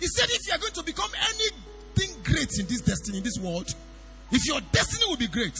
[0.00, 3.38] He said, if you are going to become anything great in this destiny, in this
[3.38, 3.68] world,
[4.30, 5.56] if your destiny will be great,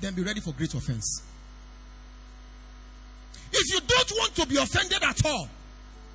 [0.00, 1.22] then be ready for great offense.
[3.52, 5.48] If you don't want to be offended at all,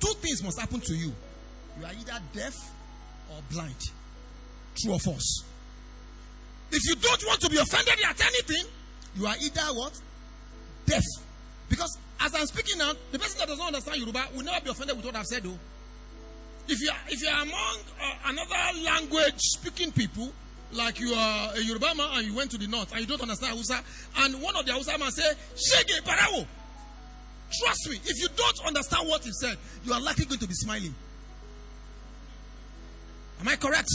[0.00, 1.12] two things must happen to you.
[1.78, 2.54] You are either deaf
[3.30, 3.76] or blind.
[4.80, 5.44] True or false?
[6.72, 8.64] If you don't want to be offended at anything,
[9.16, 9.98] you are either what?
[10.86, 11.02] Deaf.
[11.68, 14.70] Because as I'm speaking now, the person that does not understand Yoruba will never be
[14.70, 15.58] offended with what I've said, though.
[16.68, 20.32] If you are, if you are among uh, another language speaking people,
[20.72, 23.20] like you are a Yoruba man and you went to the north and you don't
[23.22, 23.80] understand Hausa,
[24.18, 26.46] and one of the Hausa man say, Shege Parawo.
[27.52, 30.54] Trust me, if you don't understand what he said, you are likely going to be
[30.54, 30.94] smiling.
[33.40, 33.90] Am I correct?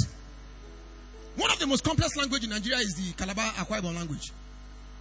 [1.35, 4.31] One of the most complex language in Nigeria is the Calabar Akwa language.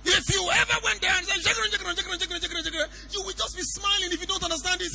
[0.05, 1.43] If you ever went there and said,
[3.13, 4.93] you will just be smiling if you don't understand it.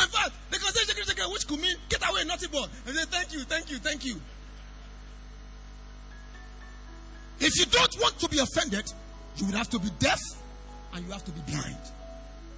[0.00, 2.64] In fact, they can say, which could mean, get away, naughty boy.
[2.86, 4.20] And say, thank you, thank you, thank you.
[7.38, 8.92] If you don't want to be offended,
[9.36, 10.18] you will have to be deaf
[10.92, 11.76] and you have to be blind.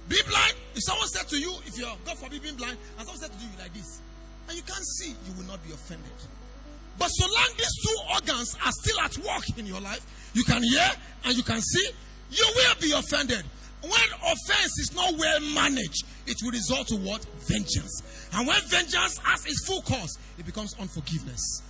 [0.09, 0.55] Be blind.
[0.75, 3.39] If someone said to you, if you're, God forbid, being blind, and someone said to
[3.39, 4.01] you like this,
[4.47, 6.11] and you can't see, you will not be offended.
[6.97, 10.63] But so long these two organs are still at work in your life, you can
[10.63, 10.89] hear
[11.25, 11.89] and you can see,
[12.31, 13.43] you will be offended.
[13.81, 17.23] When offense is not well managed, it will result to what?
[17.47, 18.01] Vengeance.
[18.33, 21.61] And when vengeance has its full course, it becomes unforgiveness.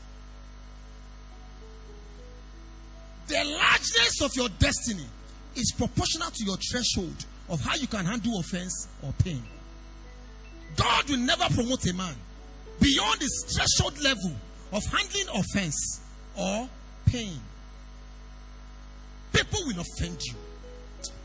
[3.28, 5.06] The largeness of your destiny
[5.56, 9.42] is proportional to your threshold of how you can handle offense or pain.
[10.76, 12.14] God will never promote a man
[12.80, 14.32] beyond his threshold level
[14.74, 16.02] of handling offense
[16.38, 16.70] or
[17.08, 17.40] pain.
[19.34, 20.34] People will offend you.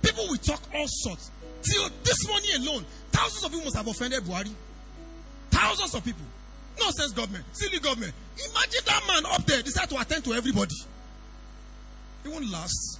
[0.02, 1.30] People will talk all sorts.
[1.62, 4.52] Till this morning alone, thousands of people must have offended Buhari.
[5.50, 6.24] Thousands of people.
[6.78, 8.12] Nonsense government, silly government.
[8.38, 10.74] Imagine that man up there decide to attend to everybody.
[12.24, 12.98] It won't last.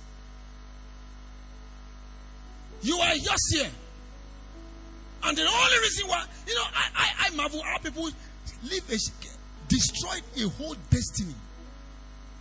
[2.83, 3.71] You are just here.
[5.25, 8.99] And the only reason why, you know, I, I, I marvel how people live a,
[9.69, 11.35] destroyed a whole destiny,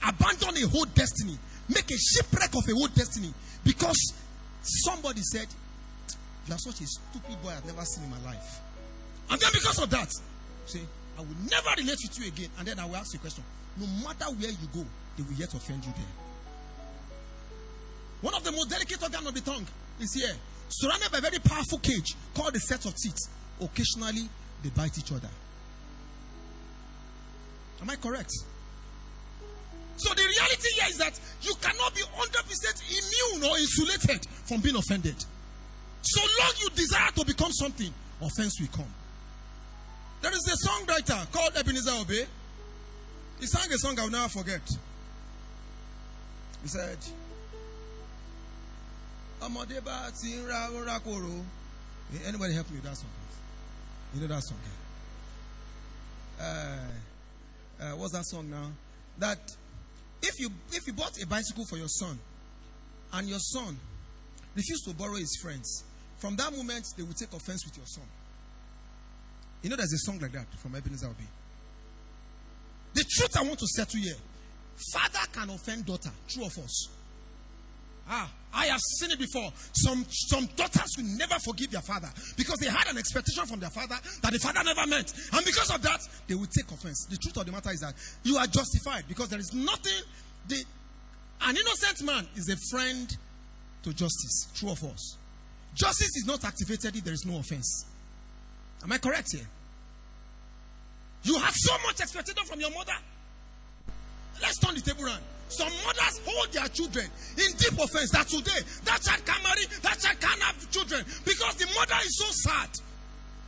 [0.06, 1.38] abandon a whole destiny,
[1.69, 3.32] make a shipwreck of a whole destiny
[3.63, 4.13] because
[4.63, 5.47] somebody said,
[6.47, 8.62] You are such a stupid boy I've never seen in my life.
[9.30, 10.12] And then because of that,
[10.65, 10.82] say,
[11.17, 12.49] I will never relate with you again.
[12.58, 13.43] And then I will ask you a question.
[13.77, 14.86] No matter where you go,
[15.17, 16.13] they will yet offend you there.
[18.21, 19.67] One of the most delicate organs of the tongue
[20.02, 20.34] is here,
[20.70, 23.20] surrounded by a very powerful cage called the set of teeth.
[23.62, 24.28] Occasionally,
[24.64, 25.30] they bite each other.
[27.82, 28.32] Am I correct?
[29.98, 34.76] So the reality here is that you cannot be 100% immune or insulated from being
[34.76, 35.16] offended.
[36.02, 38.92] So long you desire to become something, offense will come.
[40.22, 42.26] There is a songwriter called Ebenezer Obey.
[43.40, 44.62] He sang a song I will never forget.
[46.62, 46.98] He said,
[52.27, 53.10] Anybody help me with that song?
[54.13, 54.58] please You know that song?
[56.39, 58.71] Uh, uh, what's that song now?
[59.17, 59.39] That
[60.21, 62.19] if you if you bought a bicycle for your son,
[63.13, 63.77] and your son
[64.56, 65.84] refused to borrow his friends,
[66.19, 68.06] from that moment they will take offense with your son.
[69.63, 71.25] You know, there's a song like that from Ebenezer Obey.
[72.93, 74.15] The truth I want to settle here:
[74.93, 76.12] father can offend daughter.
[76.27, 76.89] True of us.
[78.10, 79.52] Ah, I have seen it before.
[79.74, 83.70] Some some daughters will never forgive their father because they had an expectation from their
[83.70, 87.06] father that the father never met, and because of that, they will take offense.
[87.10, 90.04] The truth of the matter is that you are justified because there is nothing.
[90.48, 90.64] The
[91.44, 93.16] an innocent man is a friend
[93.84, 94.48] to justice.
[94.56, 95.18] True of us.
[95.74, 97.86] Justice is not activated if there is no offense.
[98.84, 99.48] Am I correct here?
[101.24, 102.94] You have so much expectation from your mother.
[104.41, 105.21] Let's turn the table around.
[105.49, 107.06] Some mothers hold their children
[107.38, 111.56] in deep offense that today that child can't marry, that child can't have children because
[111.56, 112.69] the mother is so sad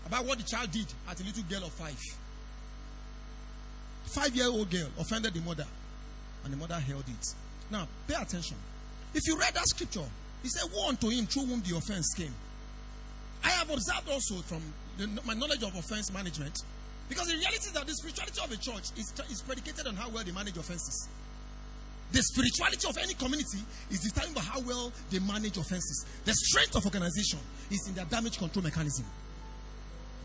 [0.06, 1.98] about what the child did at a little girl of five.
[4.14, 5.66] Five year old girl offended the mother,
[6.44, 7.26] and the mother held it.
[7.72, 8.58] Now, pay attention.
[9.14, 10.06] If you read that scripture,
[10.44, 12.34] he said, Woe unto him through whom the offense came.
[13.44, 14.62] I have observed also from
[14.98, 16.60] the, my knowledge of offense management,
[17.14, 20.10] because the reality is that the spirituality of a church is, is predicated on how
[20.10, 21.08] well they manage offenses.
[22.10, 23.62] The spirituality of any community
[23.94, 26.06] is determined by how well they manage offenses.
[26.26, 27.38] The strength of organization
[27.70, 29.06] is in their damage control mechanism.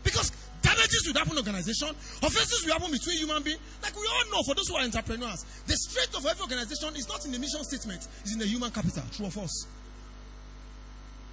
[0.01, 0.31] Because
[0.65, 1.89] damages will happen in organization,
[2.25, 3.61] offenses will happen between human beings.
[3.85, 7.05] Like we all know, for those who are entrepreneurs, the strength of every organization is
[7.05, 9.03] not in the mission statement, it's in the human capital.
[9.13, 9.67] True of us.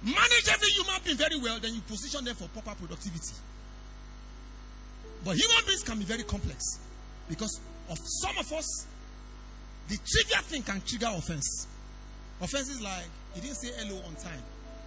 [0.05, 3.33] Manage every human being very well, then you position them for proper productivity.
[5.27, 6.79] But human beings can be very complex
[7.27, 7.59] because
[7.89, 8.87] of some of us
[9.89, 11.67] the trivial thing can trigger offense.
[12.41, 13.03] Offenses like
[13.35, 14.41] he didn't say hello on time.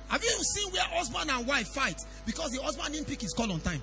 [0.08, 3.52] Have you seen where husband and wife fight because the husband didn't pick his call
[3.52, 3.82] on time?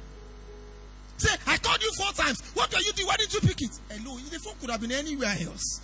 [1.18, 2.42] Say, I called you four times.
[2.56, 3.08] What are you doing?
[3.08, 3.72] Why didn't you pick it?
[3.92, 5.82] Hello, the phone could have been anywhere else.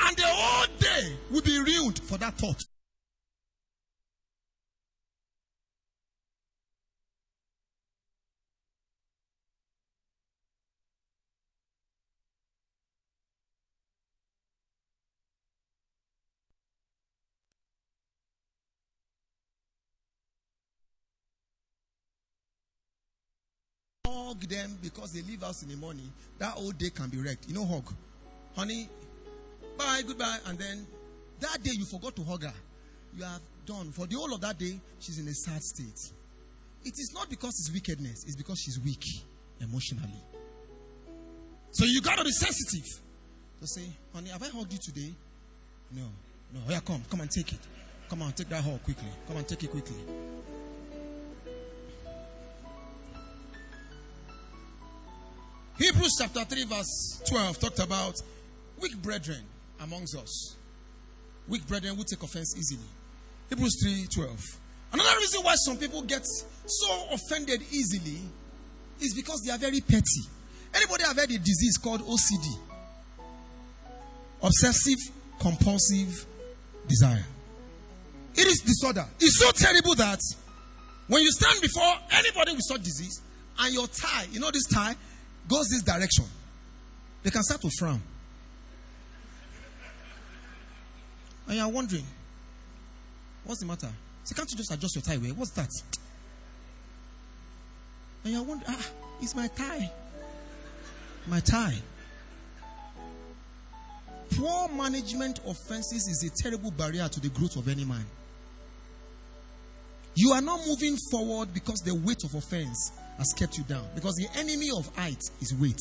[0.00, 2.62] And the whole day will be ruined for that thought.
[24.36, 27.48] Hug them because they leave us in the morning, that whole day can be wrecked.
[27.48, 27.92] You know, hug.
[28.56, 28.88] Honey,
[29.78, 30.38] bye, goodbye.
[30.46, 30.86] And then
[31.40, 32.52] that day you forgot to hug her.
[33.16, 33.90] You have done.
[33.92, 36.12] For the whole of that day, she's in a sad state.
[36.84, 39.02] It is not because it's wickedness, it's because she's weak
[39.60, 40.20] emotionally.
[41.72, 43.00] So you got to be sensitive
[43.60, 43.82] to say,
[44.14, 45.12] honey, have I hugged you today?
[45.94, 46.02] No.
[46.54, 46.60] No.
[46.68, 47.02] Yeah, come.
[47.10, 47.58] Come and take it.
[48.08, 49.08] Come on, take that hug quickly.
[49.26, 49.96] Come on, take it quickly.
[55.78, 58.14] Hebrews chapter 3, verse 12 talked about
[58.80, 59.42] weak brethren
[59.80, 60.56] amongst us.
[61.48, 62.86] Weak brethren who take offense easily.
[63.50, 64.58] Hebrews 3 12.
[64.92, 68.20] Another reason why some people get so offended easily
[69.00, 70.22] is because they are very petty.
[70.74, 72.58] Anybody have heard a disease called OCD?
[74.42, 74.98] Obsessive
[75.38, 76.26] compulsive
[76.88, 77.24] desire.
[78.34, 79.06] It is disorder.
[79.20, 80.20] It's so terrible that
[81.08, 83.20] when you stand before anybody with such disease
[83.58, 84.94] and your tie, you know this tie,
[85.48, 86.24] goes this direction,
[87.22, 88.00] they can start to frown.
[91.48, 92.04] And you are wondering,
[93.44, 93.88] what's the matter?
[94.24, 95.16] So can't you just adjust your tie?
[95.16, 95.30] Way?
[95.30, 95.70] What's that?
[98.24, 98.86] And you are wondering, ah,
[99.20, 99.90] it's my tie.
[101.28, 101.78] My tie.
[104.36, 108.04] Poor management offenses is a terrible barrier to the growth of any man.
[110.16, 113.86] You are not moving forward because the weight of offense has kept you down.
[113.94, 115.80] Because the enemy of height is weight.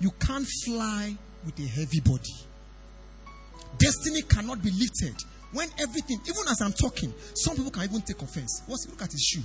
[0.00, 1.14] You can't fly
[1.44, 2.34] with a heavy body.
[3.78, 5.14] Destiny cannot be lifted
[5.52, 8.62] when everything, even as I'm talking, some people can even take offense.
[8.66, 9.42] What's look at his shoe?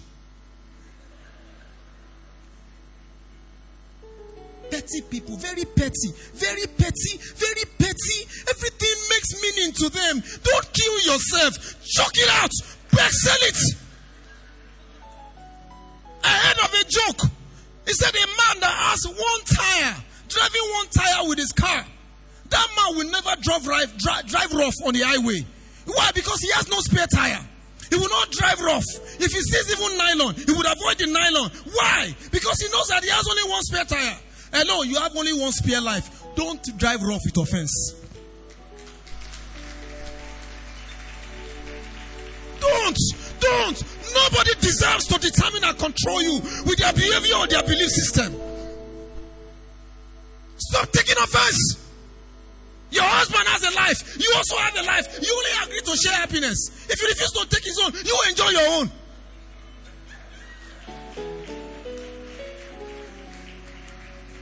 [4.69, 8.19] Petty people, very petty, very petty, very petty.
[8.49, 10.23] Everything makes meaning to them.
[10.43, 11.83] Don't kill yourself.
[11.85, 12.51] Chuck it out.
[12.95, 13.57] Sell it.
[16.23, 17.31] I heard of a joke.
[17.85, 19.95] He said a man that has one tire,
[20.29, 21.85] driving one tire with his car.
[22.49, 25.45] That man will never drive, drive, drive rough on the highway.
[25.85, 26.11] Why?
[26.15, 27.39] Because he has no spare tire.
[27.89, 28.85] He will not drive rough.
[29.19, 31.51] If he sees even nylon, he would avoid the nylon.
[31.73, 32.15] Why?
[32.31, 34.17] Because he knows that he has only one spare tire.
[34.53, 36.23] Hello, you have only one spare life.
[36.35, 38.02] Don't drive rough with offense.
[42.83, 42.99] Don't,
[43.39, 43.83] don't.
[44.13, 48.35] Nobody deserves to determine and control you with their behavior or their belief system.
[50.57, 51.79] Stop taking offense.
[52.91, 54.17] Your husband has a life.
[54.19, 55.17] You also have a life.
[55.21, 56.87] You only agree to share happiness.
[56.89, 58.91] If you refuse to take his own, you enjoy your own.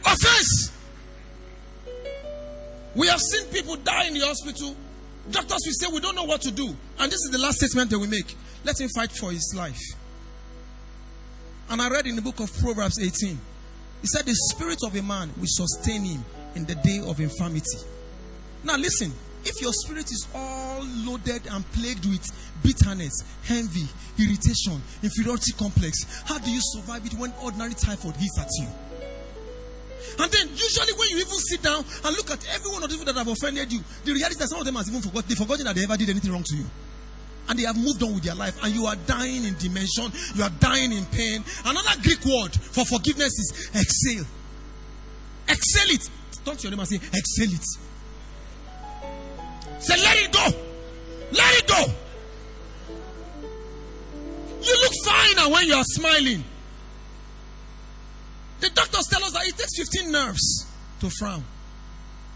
[0.04, 0.72] Offense.
[2.96, 4.76] We have seen people die in the hospital.
[5.30, 6.76] Doctors will say, We don't know what to do.
[6.99, 8.36] And this is the last statement they will make.
[8.63, 9.80] Let him fight for his life.
[11.69, 13.39] And I read in the book of Proverbs 18,
[14.01, 17.80] he said, The spirit of a man will sustain him in the day of infirmity.
[18.63, 19.13] Now, listen,
[19.45, 22.26] if your spirit is all loaded and plagued with
[22.63, 23.88] bitterness, envy,
[24.19, 28.67] irritation, inferiority complex, how do you survive it when ordinary typhoid hits at you?
[30.20, 32.95] And then, usually, when you even sit down and look at every one of the
[32.97, 35.28] people that have offended you, the reality is that some of them have even forgotten,
[35.28, 36.66] they've forgotten that they ever did anything wrong to you.
[37.49, 40.43] And they have moved on with their life, and you are dying in dimension, you
[40.43, 41.43] are dying in pain.
[41.66, 44.26] Another Greek word for forgiveness is exhale.
[45.49, 46.09] Exhale it.
[46.45, 47.66] Talk to your neighbor and say, exhale it.
[49.82, 50.45] Say, let it go.
[51.32, 51.86] Let it go.
[54.62, 56.43] You look finer when you are smiling.
[58.62, 60.66] The doctors tell us that it takes 15 nerves
[60.99, 61.43] to frown,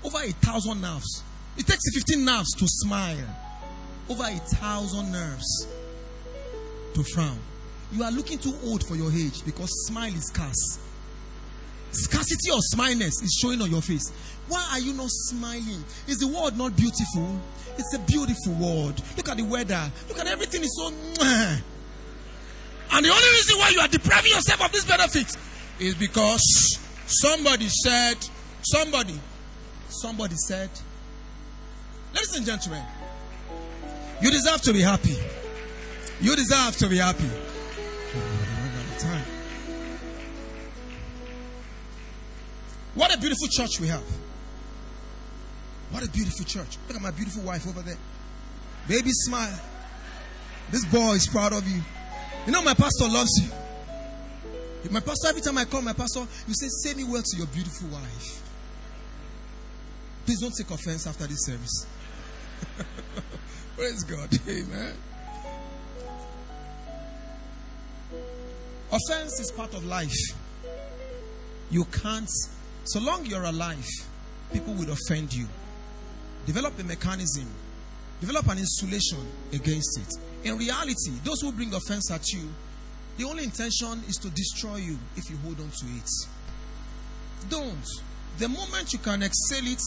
[0.03, 1.23] over a thousand nerves.
[1.55, 3.27] It takes 15 nerves to smile,
[4.09, 5.67] over a thousand nerves
[6.95, 7.37] to frown.
[7.91, 10.79] You are looking too old for your age because smile is scarce.
[11.91, 14.11] Scarcity of smileness is showing on your face.
[14.47, 15.85] Why are you not smiling?
[16.07, 17.39] Is the world not beautiful?
[17.77, 19.01] It's a beautiful world.
[19.15, 19.91] Look at the weather.
[20.09, 20.87] Look at everything is so.
[22.91, 25.37] And the only reason why you are depriving yourself of this benefit
[25.79, 28.17] is because somebody said,
[28.61, 29.19] somebody,
[29.89, 30.69] somebody said,
[32.13, 32.83] ladies and gentlemen,
[34.21, 35.17] you deserve to be happy.
[36.21, 37.29] You deserve to be happy.
[42.93, 44.03] What a beautiful church we have.
[45.91, 46.77] What a beautiful church.
[46.87, 47.97] Look at my beautiful wife over there.
[48.87, 49.59] Baby, smile.
[50.71, 51.81] This boy is proud of you.
[52.45, 53.49] You know, my pastor loves you.
[54.91, 57.47] My pastor, every time I call my pastor, you say, Say me well to your
[57.47, 58.41] beautiful wife.
[60.25, 61.87] Please don't take offense after this service.
[63.75, 64.29] Praise God.
[64.47, 64.93] Amen.
[68.91, 70.13] Offense is part of life.
[71.69, 72.29] You can't,
[72.85, 73.85] so long you're alive,
[74.53, 75.47] people will offend you.
[76.45, 77.47] Develop a mechanism,
[78.21, 79.17] develop an insulation
[79.51, 80.47] against it.
[80.47, 82.47] In reality, those who bring offense at you,
[83.17, 86.09] the only intention is to destroy you if you hold on to it.
[87.49, 87.85] Don't.
[88.37, 89.81] The moment you can exhale it,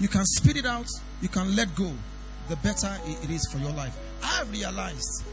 [0.00, 0.86] you can spit it out,
[1.20, 1.92] you can let go,
[2.48, 3.96] the better it is for your life.
[4.22, 5.24] I have realized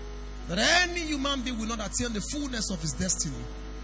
[0.49, 3.35] that any human being will not attain the fullness of his destiny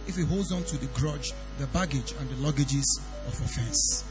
[0.08, 4.04] if he holds on to the grudge, the baggage, and the luggages of offense.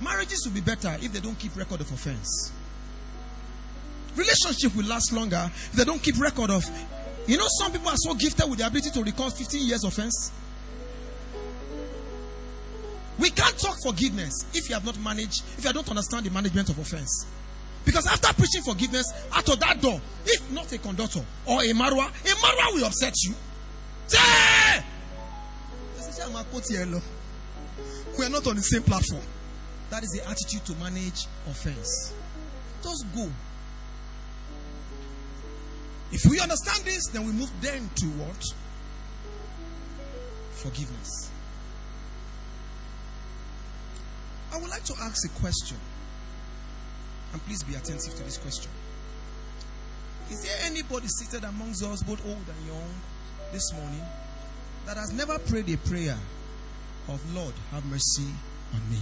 [0.00, 2.52] Marriages will be better if they don't keep record of offense.
[4.16, 6.64] Relationship will last longer if they don't keep record of.
[7.26, 9.92] You know, some people are so gifted with the ability to recall 15 years of
[9.92, 10.32] offense.
[13.18, 16.70] We can't talk forgiveness if you have not managed, if you don't understand the management
[16.70, 17.26] of offense.
[17.84, 22.08] Because after preaching forgiveness, out of that door, if not a conductor or a marwa,
[22.08, 23.34] a marwa will upset you.
[24.06, 24.84] Say!
[28.18, 29.22] We are not on the same platform.
[29.90, 32.12] That is the attitude to manage offense.
[32.82, 33.30] Just go.
[36.12, 38.44] If we understand this, then we move then to what?
[40.52, 41.30] Forgiveness.
[44.52, 45.76] I would like to ask a question.
[47.32, 48.70] And please be attentive to this question.
[50.30, 52.90] Is there anybody seated amongst us, both old and young,
[53.52, 54.02] this morning,
[54.86, 56.18] that has never prayed a prayer
[57.08, 58.26] of Lord, have mercy
[58.74, 59.00] on me?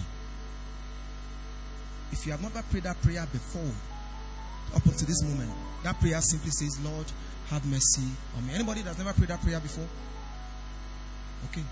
[2.13, 3.73] If you have never prayed that prayer before,
[4.75, 5.51] up until this moment,
[5.83, 7.07] that prayer simply says, Lord,
[7.51, 8.55] have mercy on me.
[8.55, 9.87] Anybody that's never prayed that prayer before?
[11.51, 11.63] Okay.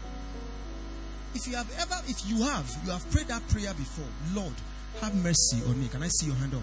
[1.34, 4.54] If you have ever, if you have, you have prayed that prayer before, Lord,
[5.00, 5.88] have mercy on me.
[5.88, 6.62] Can I see your hand up?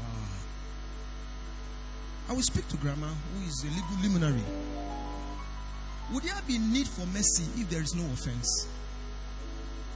[0.00, 0.38] Ah.
[2.30, 4.44] I will speak to Grandma, who is a legal luminary.
[6.12, 8.68] Would there be need for mercy if there is no offense?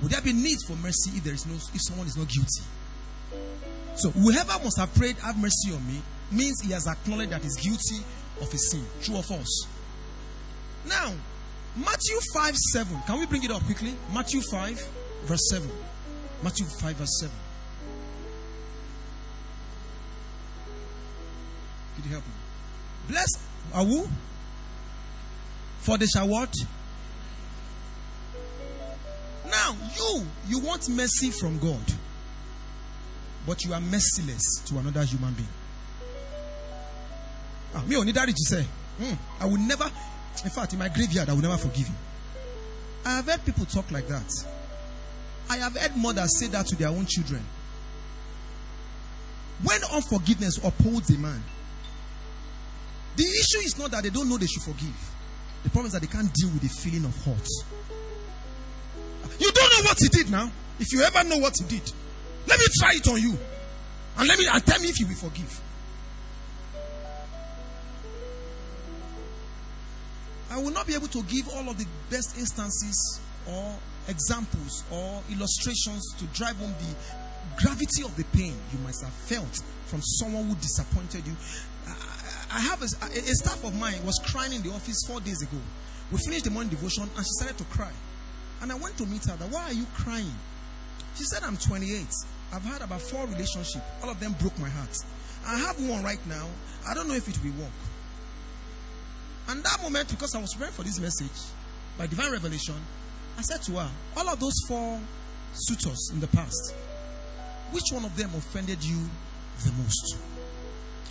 [0.03, 2.63] Would there be need for mercy if there is no if someone is not guilty?
[3.97, 7.57] So whoever must have prayed, have mercy on me, means he has acknowledged that he's
[7.57, 8.05] guilty
[8.41, 8.85] of a sin.
[9.03, 9.67] True or false?
[10.87, 11.13] Now,
[11.77, 13.03] Matthew 5 7.
[13.07, 13.95] Can we bring it up quickly?
[14.13, 14.89] Matthew 5,
[15.25, 15.71] verse 7.
[16.43, 17.35] Matthew 5, verse 7.
[21.97, 22.33] Could you help me?
[23.09, 23.39] Blessed
[23.73, 24.09] are uh, who?
[25.81, 26.55] For they shall what?
[29.51, 31.83] Now, you, you want mercy from God,
[33.47, 35.49] but you are merciless to another human being.
[37.75, 38.65] Ah, me only that say,
[39.01, 39.85] mm, I will never,
[40.45, 41.95] in fact, in my graveyard, I will never forgive you.
[43.05, 44.33] I have heard people talk like that.
[45.51, 47.45] I have heard mothers say that to their own children.
[49.63, 51.43] When unforgiveness upholds a man,
[53.17, 55.11] the issue is not that they don't know they should forgive.
[55.63, 57.49] The problem is that they can't deal with the feeling of hurt.
[59.39, 60.51] You don't know what he did now.
[60.79, 61.93] If you ever know what he did,
[62.47, 63.39] let me try it on you.
[64.17, 65.61] And let me and tell me if you will forgive.
[70.51, 73.77] I will not be able to give all of the best instances or
[74.09, 79.61] examples or illustrations to drive home the gravity of the pain you must have felt
[79.87, 81.33] from someone who disappointed you.
[82.53, 85.59] I, have a, a staff of mine was crying in the office four days ago.
[86.13, 87.91] We finished the morning devotion and she started to cry.
[88.63, 89.37] And I went to meet her.
[89.37, 90.35] That, Why are you crying?
[91.17, 92.07] She said, I'm 28.
[92.55, 93.81] I've had about four relationships.
[94.03, 94.97] All of them broke my heart.
[95.45, 96.47] I have one right now.
[96.87, 97.73] I don't know if it will work.
[99.49, 101.51] And that moment, because I was praying for this message
[101.99, 102.77] by divine revelation,
[103.37, 105.01] I said to her, All of those four
[105.53, 106.75] suitors in the past,
[107.73, 109.03] which one of them offended you
[109.65, 110.17] the most?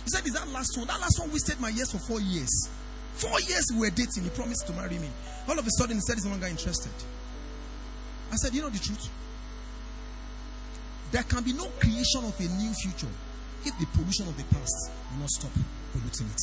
[0.04, 0.86] He said, Is that last one?
[0.86, 2.70] That last one wasted my years for four years.
[3.16, 4.24] Four years we were dating.
[4.24, 5.10] He promised to marry me.
[5.46, 6.92] All of a sudden, he said he's no longer interested.
[8.32, 9.10] I said, You know the truth?
[11.14, 13.06] There can be no creation of a new future
[13.64, 15.52] if the pollution of the past will not stop
[15.92, 16.40] polluting it.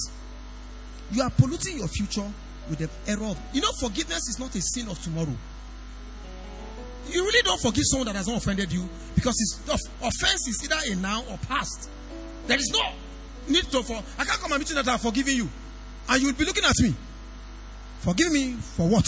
[1.12, 2.26] You are polluting your future
[2.70, 3.38] with the error of.
[3.52, 5.36] You know, forgiveness is not a sin of tomorrow.
[7.10, 9.60] You really don't forgive someone that has not offended you because it's,
[10.02, 11.90] offense is either a now or past.
[12.48, 12.80] There is no
[13.50, 14.02] need to for.
[14.18, 15.50] I can't come and meet you that I've forgiven you,
[16.08, 16.96] and you will be looking at me.
[18.00, 19.06] Forgive me for what?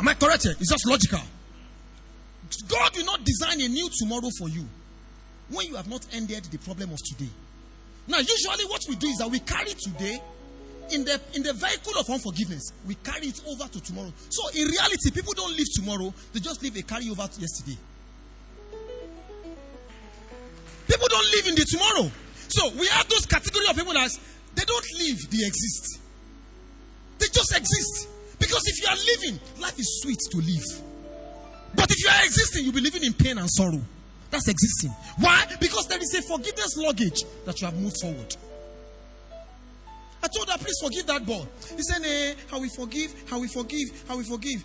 [0.00, 0.46] Am I correct?
[0.46, 1.20] It's just logical.
[2.68, 4.66] God will not design a new tomorrow for you
[5.50, 7.30] when you have not ended the problem of today.
[8.06, 10.20] Now, usually what we do is that we carry today
[10.90, 14.12] in the in the vehicle of unforgiveness, we carry it over to tomorrow.
[14.30, 17.76] So in reality, people don't live tomorrow, they just live a carry over to yesterday.
[20.86, 22.10] People don't live in the tomorrow.
[22.48, 24.18] So we have those category of people as
[24.54, 26.00] they don't live, they exist.
[27.18, 28.08] They just exist.
[28.38, 30.87] Because if you are living, life is sweet to live.
[32.08, 33.80] You are existing, you'll be living in pain and sorrow.
[34.30, 34.90] That's existing.
[35.18, 35.44] Why?
[35.60, 38.34] Because there is a forgiveness luggage that you have moved forward.
[40.22, 41.44] I told her, please forgive that boy.
[41.76, 44.64] He said, eh, how we forgive, how we forgive, how we forgive.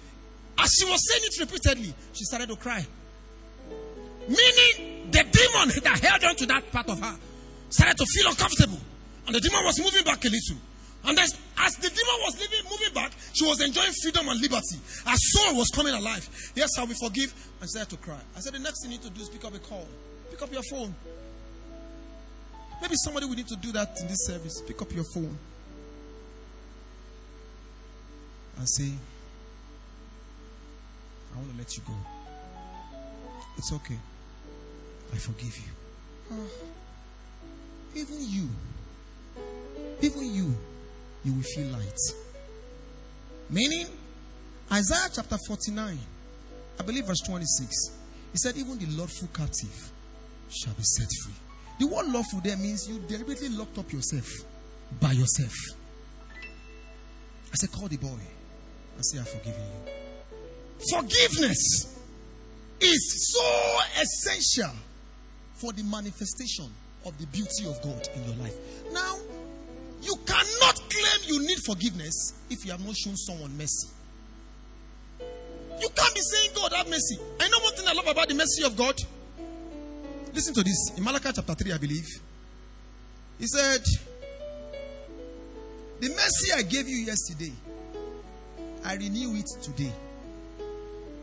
[0.57, 2.85] As she was saying it repeatedly, she started to cry.
[4.27, 7.15] Meaning, the demon that held on to that part of her
[7.69, 8.79] started to feel uncomfortable.
[9.27, 10.57] And the demon was moving back a little.
[11.05, 14.79] And as, as the demon was living, moving back, she was enjoying freedom and liberty.
[15.05, 16.27] Her soul was coming alive.
[16.55, 17.33] Yes, I will forgive.
[17.61, 18.19] I started to cry.
[18.35, 19.87] I said, the next thing you need to do is pick up a call.
[20.31, 20.95] Pick up your phone.
[22.81, 24.61] Maybe somebody will need to do that in this service.
[24.65, 25.37] Pick up your phone
[28.57, 28.91] and say,
[31.33, 31.93] I want to let you go.
[33.57, 33.97] It's okay.
[35.13, 35.71] I forgive you.
[36.31, 36.47] Oh,
[37.95, 38.49] even you,
[40.01, 40.55] even you,
[41.24, 41.99] you will feel light.
[43.49, 43.88] Meaning,
[44.71, 45.97] Isaiah chapter 49,
[46.80, 47.91] I believe verse 26,
[48.32, 49.91] he said, Even the lawful captive
[50.49, 51.34] shall be set free.
[51.80, 54.28] The word lawful there means you deliberately locked up yourself
[54.99, 55.53] by yourself.
[57.51, 58.07] I said, Call the boy
[58.95, 59.93] and say, I've forgiven you.
[60.91, 61.95] Forgiveness
[62.82, 64.76] is so essential
[65.55, 66.69] for the manifestation
[67.05, 68.55] of the beauty of God in your life.
[68.91, 69.17] Now,
[70.03, 73.87] you cannot claim you need forgiveness if you have not shown someone mercy.
[75.79, 77.17] You can't be saying, God, have mercy.
[77.39, 78.95] I know one thing I love about the mercy of God.
[80.33, 80.91] Listen to this.
[80.97, 82.07] In Malachi chapter 3, I believe.
[83.39, 83.83] He said,
[85.99, 87.51] The mercy I gave you yesterday,
[88.85, 89.91] I renew it today.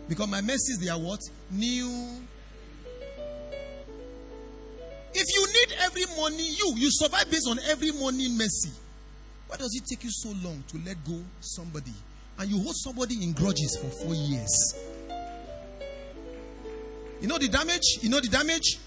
[0.08, 1.20] Because my mercies, they are what?
[1.50, 2.20] New.
[5.12, 8.70] If you need every morning, you you survive based on every morning mercy.
[9.48, 11.92] Why does it take you so long to let go somebody?
[12.38, 14.74] And you hold somebody in grudges for four years.
[17.20, 17.98] You know the damage?
[18.00, 18.78] You know the damage?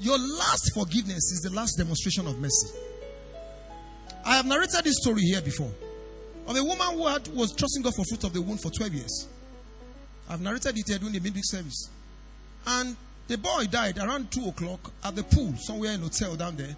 [0.00, 2.68] Your last forgiveness is the last demonstration of mercy.
[4.24, 5.70] I have narrated this story here before
[6.46, 8.94] of a woman who had, was trusting God for fruit of the womb for 12
[8.94, 9.28] years.
[10.28, 11.88] I've narrated it here during the midweek service.
[12.66, 12.96] And
[13.28, 16.76] the boy died around 2 o'clock at the pool, somewhere in hotel down there.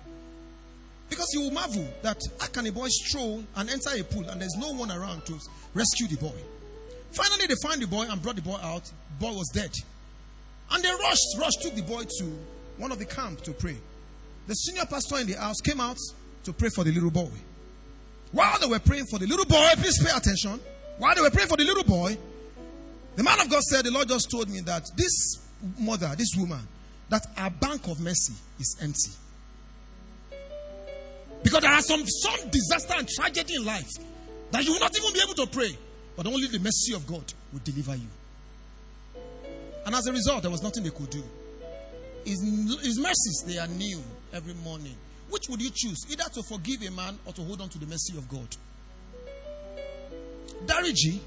[1.11, 4.40] Because you will marvel that how can a boy stroll and enter a pool and
[4.40, 5.38] there's no one around to
[5.74, 6.34] rescue the boy.
[7.12, 8.84] Finally, they find the boy and brought the boy out.
[8.84, 9.70] The boy was dead.
[10.70, 12.24] And they rushed, rushed, took the boy to
[12.76, 13.76] one of the camp to pray.
[14.46, 15.96] The senior pastor in the house came out
[16.44, 17.30] to pray for the little boy.
[18.32, 20.61] While they were praying for the little boy, please pay attention.
[20.99, 22.18] While they were praying for the little boy,
[23.16, 25.38] the man of God said, The Lord just told me that this
[25.78, 26.61] mother, this woman,
[27.09, 29.12] that our bank of mercy is empty.
[31.42, 33.88] Because there are some some disaster and tragedy in life
[34.50, 35.76] that you will not even be able to pray,
[36.16, 38.09] but only the mercy of God will deliver you.
[39.86, 41.22] And as a result, there was nothing they could do.
[42.24, 42.42] His,
[42.82, 44.02] his mercies, they are new
[44.32, 44.94] every morning.
[45.30, 46.06] Which would you choose?
[46.11, 48.48] Either to forgive a man or to hold on to the mercy of God?
[50.66, 51.20] Dariji,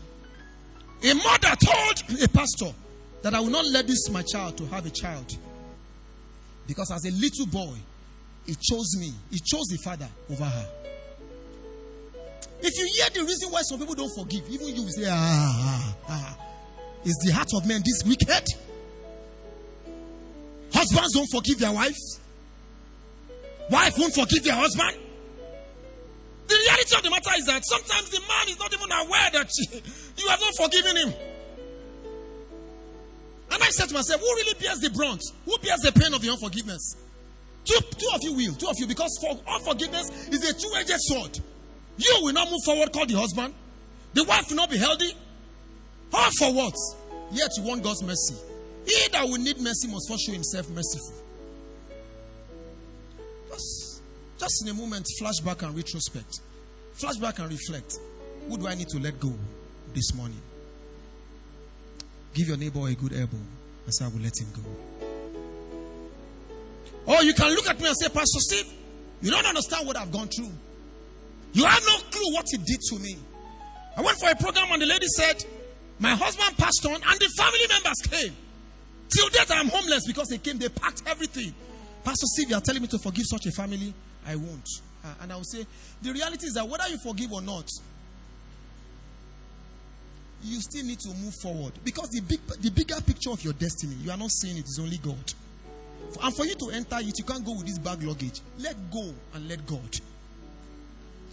[1.04, 2.74] a mother told a pastor
[3.22, 5.32] that I will not let this my child to have a child.
[6.68, 7.76] Because as a little boy,
[8.46, 9.14] he chose me.
[9.30, 10.70] He chose the father over her.
[12.64, 15.96] If you hear the reason why some people don't forgive, even you say, ah, ah,
[16.10, 16.38] ah.
[17.04, 18.46] Is the heart of men this wicked?
[20.74, 22.20] Husbands don't forgive their wives.
[23.70, 24.98] Wife won't forgive their husband.
[26.48, 29.50] The reality of the matter is that sometimes the man is not even aware that
[30.18, 31.14] you have not forgiven him.
[33.52, 35.22] And I said to myself, who really bears the brunt?
[35.46, 36.96] Who bears the pain of the unforgiveness?
[37.66, 38.54] Two, two of you will.
[38.56, 38.88] Two of you.
[38.88, 41.40] Because for unforgiveness is a two-edged sword.
[41.98, 43.54] You will not move forward, call the husband.
[44.14, 45.14] The wife will not be healthy.
[46.14, 46.74] All for what?
[47.32, 48.36] Yet you want God's mercy.
[48.86, 51.14] He that will need mercy must first show himself merciful.
[53.50, 54.02] Just,
[54.40, 56.40] just in a moment, flashback and retrospect.
[56.98, 57.98] Flashback and reflect.
[58.50, 59.34] Who do I need to let go
[59.94, 60.42] this morning?
[62.34, 63.38] Give your neighbor a good elbow
[63.86, 64.62] and say, I will let him go.
[67.14, 68.72] Or you can look at me and say, Pastor Steve,
[69.22, 70.52] you don't understand what I've gone through.
[71.54, 73.18] You have no clue what he did to me.
[73.98, 75.44] I went for a program and the lady said,
[76.00, 78.36] My husband passed on and the family members came.
[79.10, 81.54] Till death, I'm homeless because they came, they packed everything.
[82.04, 83.94] Pastor Steve, you are telling me to forgive such a family?
[84.26, 84.68] I won't.
[85.04, 85.66] Uh, and I will say,
[86.02, 87.68] the reality is that whether you forgive or not,
[90.44, 93.96] you still need to move forward because the big, the bigger picture of your destiny,
[94.02, 95.34] you are not seeing it is only God.
[96.22, 98.42] And for you to enter it, you can't go with this bag luggage.
[98.60, 100.00] Let go and let God.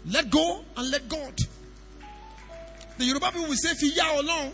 [0.06, 1.34] Let go and let God.
[2.96, 4.52] The Yoruba people will say, Fiya alone.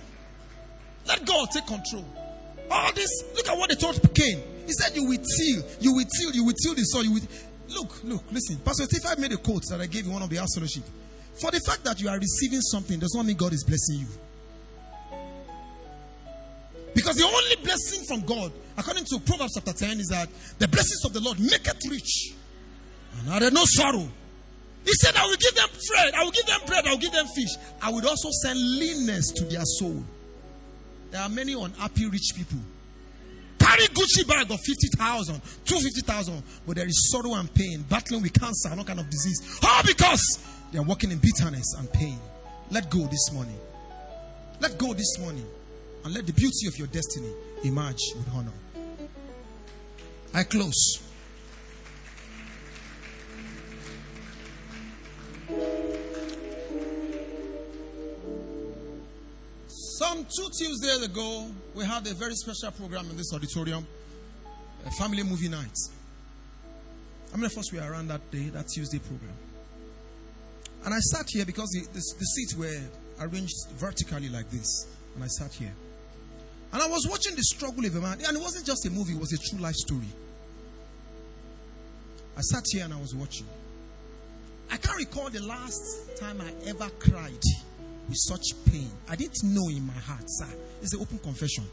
[1.07, 2.05] Let God take control.
[2.71, 4.43] All this, look at what they told Cain.
[4.67, 7.05] He said, You will till, you will till, you will till the soil.
[7.05, 7.21] You will.
[7.69, 8.57] Look, look, listen.
[8.65, 10.85] Pastor Steve, made a quote that I gave in one of the house fellowship.
[11.41, 14.07] For the fact that you are receiving something does not mean God is blessing you.
[16.95, 20.29] Because the only blessing from God, according to Proverbs chapter 10, is that
[20.59, 22.35] the blessings of the Lord make it rich.
[23.19, 24.09] And are there no sorrow.
[24.85, 27.13] He said, I will give them bread, I will give them bread, I will give
[27.13, 27.51] them fish.
[27.83, 30.05] I will also send leanness to their soul.
[31.11, 32.59] There are many unhappy rich people.
[33.59, 38.69] Carry Gucci bag of 50,000, 250,000, but there is sorrow and pain, battling with cancer
[38.69, 39.59] and all kind of disease.
[39.67, 40.39] All because
[40.71, 42.19] they are walking in bitterness and pain.
[42.71, 43.59] Let go this morning.
[44.61, 45.47] Let go this morning
[46.05, 47.33] and let the beauty of your destiny
[47.65, 48.53] emerge with honor.
[50.35, 51.01] I close.
[59.69, 63.87] Some two Tuesdays ago, we had a very special program in this auditorium,
[64.85, 65.77] a family movie night.
[67.31, 69.37] How many of us were around that day, that Tuesday program?
[70.85, 72.81] And I sat here because the, the, the seats were
[73.21, 74.87] arranged vertically like this.
[75.15, 75.73] And I sat here.
[76.75, 78.19] And I was watching the struggle of a man.
[78.27, 80.09] And it wasn't just a movie, it was a true life story.
[82.37, 83.47] I sat here and I was watching.
[84.73, 87.43] I can't recall the last time I ever cried
[88.09, 88.91] with such pain.
[89.09, 90.49] I didn't know in my heart, sir.
[90.83, 91.65] It's an open confession.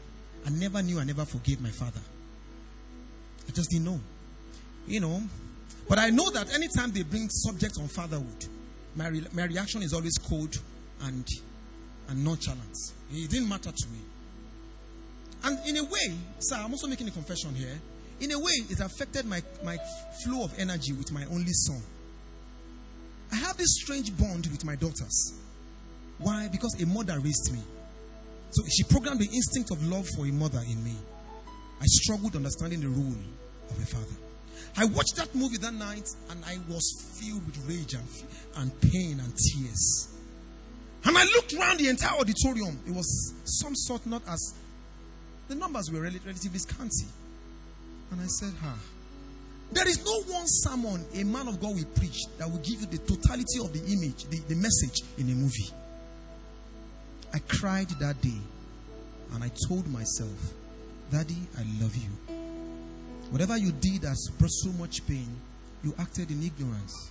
[0.46, 2.00] I never knew I never forgave my father.
[3.48, 4.00] I just didn't know.
[4.86, 5.20] You know.
[5.88, 8.46] But I know that anytime they bring subjects on fatherhood,
[8.94, 10.56] my, re- my reaction is always cold
[11.02, 11.26] and,
[12.08, 12.76] and nonchalant.
[13.12, 13.98] It didn't matter to me.
[15.44, 17.80] And in a way, sir, I'm also making a confession here.
[18.20, 19.76] In a way, it affected my, my
[20.24, 21.82] flow of energy with my only son.
[23.32, 25.34] I have this strange bond with my daughters.
[26.18, 26.48] Why?
[26.52, 27.60] Because a mother raised me.
[28.50, 30.94] So she programmed the instinct of love for a mother in me.
[31.80, 33.16] I struggled understanding the role
[33.70, 34.16] of a father.
[34.76, 38.06] I watched that movie that night and I was filled with rage and,
[38.56, 40.08] and pain and tears.
[41.04, 42.78] And I looked around the entire auditorium.
[42.86, 44.54] It was some sort not as
[45.48, 47.06] the numbers were relatively scanty.
[48.10, 48.74] And I said, Ha.
[49.72, 52.86] There is no one sermon a man of God will preach that will give you
[52.86, 55.70] the totality of the image, the, the message in a movie.
[57.32, 58.36] I cried that day
[59.32, 60.52] and I told myself,
[61.10, 62.36] Daddy, I love you.
[63.30, 65.28] Whatever you did that brought so much pain,
[65.82, 67.10] you acted in ignorance.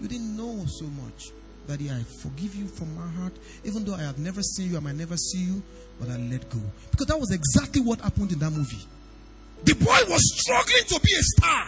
[0.00, 1.30] You didn't know so much.
[1.68, 3.32] Daddy, I forgive you from my heart.
[3.64, 5.62] Even though I have never seen you, I might never see you,
[6.00, 6.58] but I let go.
[6.90, 8.80] Because that was exactly what happened in that movie.
[9.64, 11.66] The boy was struggling to be a star.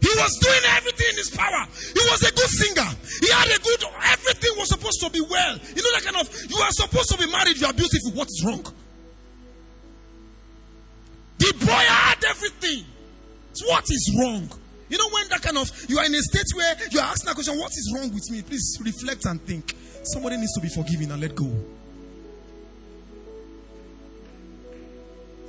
[0.00, 1.66] He was doing everything in his power.
[1.70, 2.90] He was a good singer.
[3.20, 5.54] He had a good, everything was supposed to be well.
[5.76, 8.10] You know that kind of, you are supposed to be married, you are beautiful.
[8.12, 8.64] What is wrong?
[11.38, 12.84] The boy had everything.
[13.66, 14.50] What is wrong?
[14.88, 17.26] You know, when that kind of, you are in a state where you are asking
[17.26, 18.42] that question, what is wrong with me?
[18.42, 19.76] Please reflect and think.
[20.02, 21.48] Somebody needs to be forgiven and let go.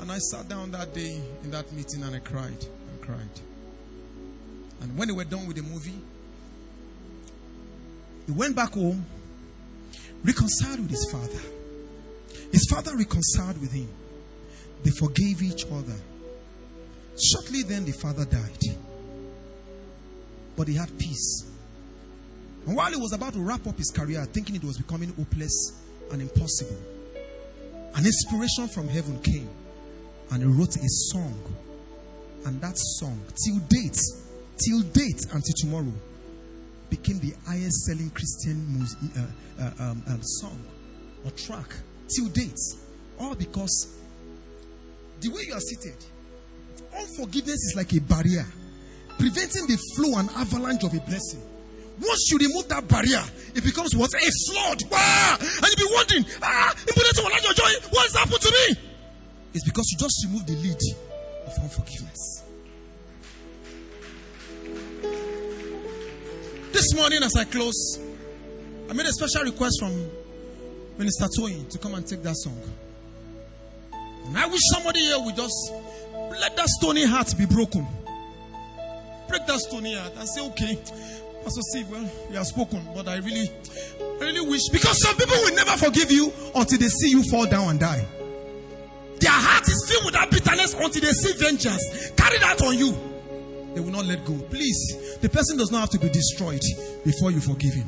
[0.02, 3.40] And I sat down that day in that meeting and I cried and cried.
[4.82, 6.02] And when they were done with the movie,
[8.26, 9.06] he went back home,
[10.24, 11.40] reconciled with his father.
[12.52, 13.90] His father reconciled with him.
[14.84, 15.96] They forgave each other.
[17.22, 18.76] Shortly then, the father died.
[20.58, 21.46] But he had peace.
[22.66, 25.80] And while he was about to wrap up his career, thinking it was becoming hopeless
[26.12, 26.82] and impossible,
[27.94, 29.50] an inspiration from heaven came
[30.32, 31.38] and he wrote a song.
[32.46, 34.00] And that song, till date,
[34.58, 35.94] till date until tomorrow,
[36.90, 40.60] became the highest selling Christian music, uh, uh, um, um, song
[41.24, 41.68] or track
[42.08, 42.60] till date.
[43.20, 43.96] All because
[45.20, 45.98] the way you are seated,
[46.98, 48.46] unforgiveness is like a barrier,
[49.20, 51.42] preventing the flow and avalanche of a blessing.
[52.02, 53.22] Once you remove that barrier,
[53.54, 54.12] it becomes what?
[54.16, 54.82] A flood.
[54.92, 55.38] Ah!
[55.40, 56.74] And you'll be wondering, ah,
[57.92, 58.91] what's happened to me?
[59.54, 60.80] It's because you just removed the lead
[61.46, 62.44] of unforgiveness.
[66.72, 68.00] This morning, as I close,
[68.90, 70.10] I made a special request from
[70.98, 72.58] Minister Toyin to come and take that song.
[74.26, 75.74] And I wish somebody here would just
[76.14, 77.86] let that stony heart be broken.
[79.28, 80.76] Break that stony heart and say, okay,
[81.44, 83.52] Pastor Steve, well, you have spoken, but I really,
[84.00, 87.48] I really wish, because some people will never forgive you until they see you fall
[87.48, 88.06] down and die.
[89.22, 92.92] Their heart is filled with that bitterness until they see vengeance carried out on you.
[93.76, 94.34] They will not let go.
[94.50, 96.62] Please, the person does not have to be destroyed
[97.06, 97.88] before you forgive him.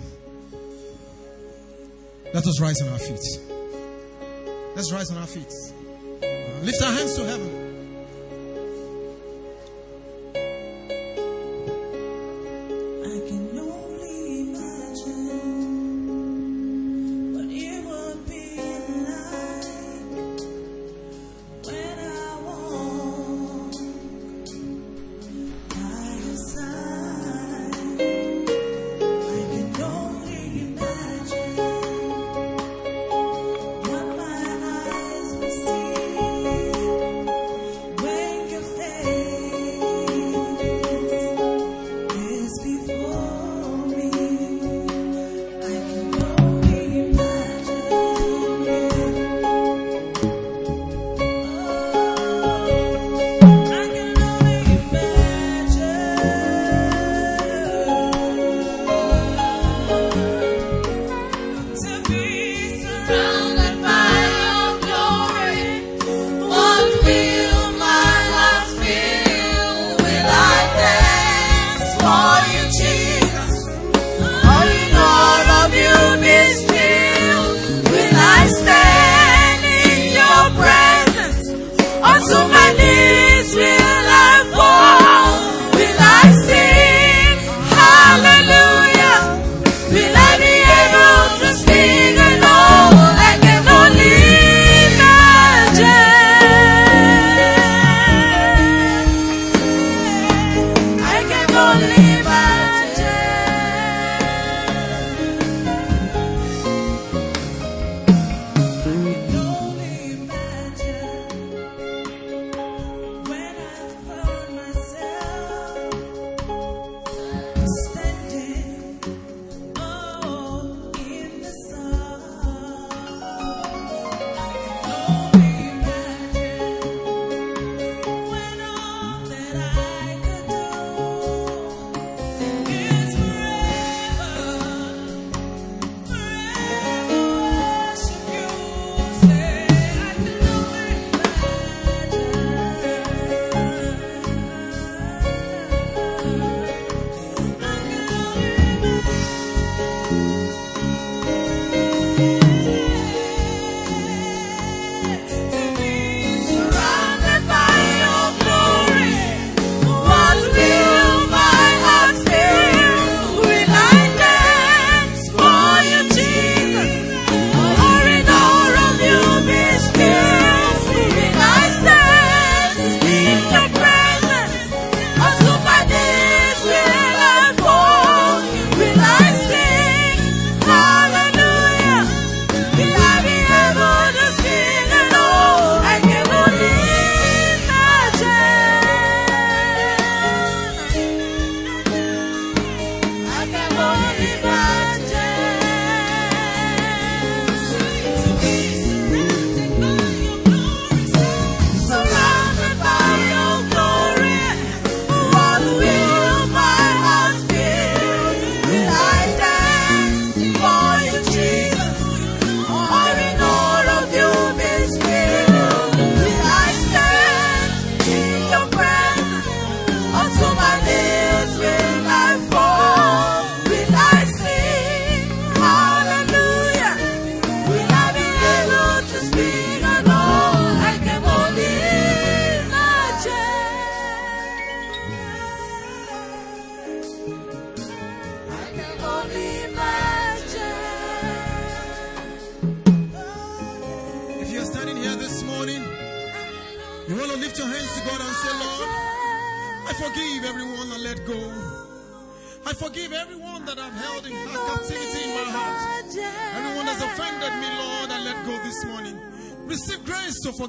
[2.34, 3.26] Let us rise on our feet.
[4.76, 5.52] Let's rise on our feet.
[6.64, 7.63] Lift our hands to heaven.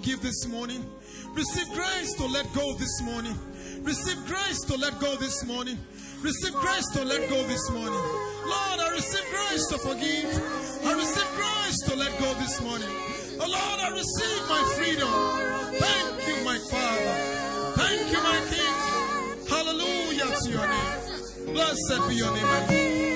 [0.05, 0.85] forgive this morning.
[1.33, 3.35] Receive grace to let go this morning.
[3.81, 5.79] Receive grace to let go this morning.
[6.21, 7.99] Receive grace to let go this morning.
[8.45, 10.29] Lord, I receive grace to forgive.
[10.85, 12.89] I receive grace to let go this morning.
[13.41, 15.09] Oh Lord, I receive my freedom.
[15.81, 17.15] Thank you, my Father.
[17.81, 19.49] Thank you, my King.
[19.49, 21.55] Hallelujah to your name.
[21.55, 23.14] Blessed be your name, my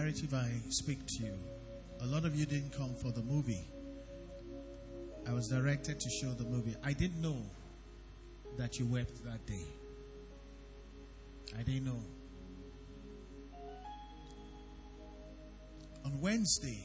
[0.00, 1.34] imperative I speak to you.
[2.00, 3.66] A lot of you didn't come for the movie.
[5.28, 6.74] I was directed to show the movie.
[6.82, 7.36] I didn't know
[8.56, 9.66] that you wept that day.
[11.58, 12.00] I didn't know.
[16.06, 16.80] On Wednesday,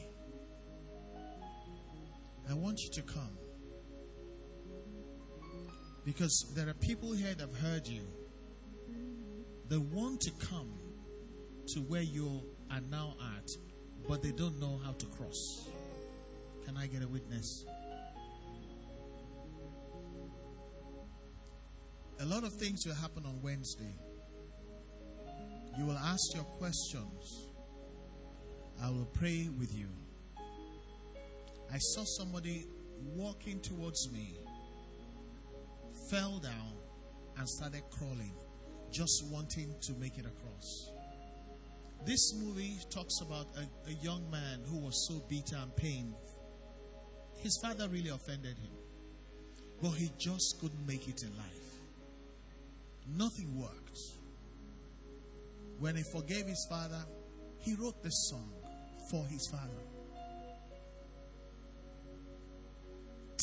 [2.50, 3.38] I want you to come.
[6.04, 8.02] Because there are people here that have heard you.
[9.70, 10.70] They want to come
[11.68, 13.48] to where you are now at,
[14.08, 15.68] but they don't know how to cross.
[16.64, 17.64] Can I get a witness?
[22.20, 23.94] A lot of things will happen on Wednesday.
[25.78, 27.48] You will ask your questions.
[28.82, 29.88] I will pray with you.
[31.72, 32.64] I saw somebody
[33.14, 34.34] walking towards me,
[36.10, 36.72] fell down,
[37.38, 38.32] and started crawling,
[38.90, 40.90] just wanting to make it across.
[42.04, 46.14] This movie talks about a, a young man who was so bitter and pained.
[47.38, 48.72] His father really offended him,
[49.82, 51.56] but he just couldn't make it in life.
[53.16, 53.98] Nothing worked.
[55.78, 57.04] When he forgave his father,
[57.60, 58.50] he wrote this song
[59.10, 59.82] for his father.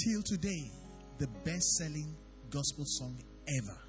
[0.04, 0.72] Till today,
[1.20, 2.16] the best selling
[2.50, 3.83] gospel song ever.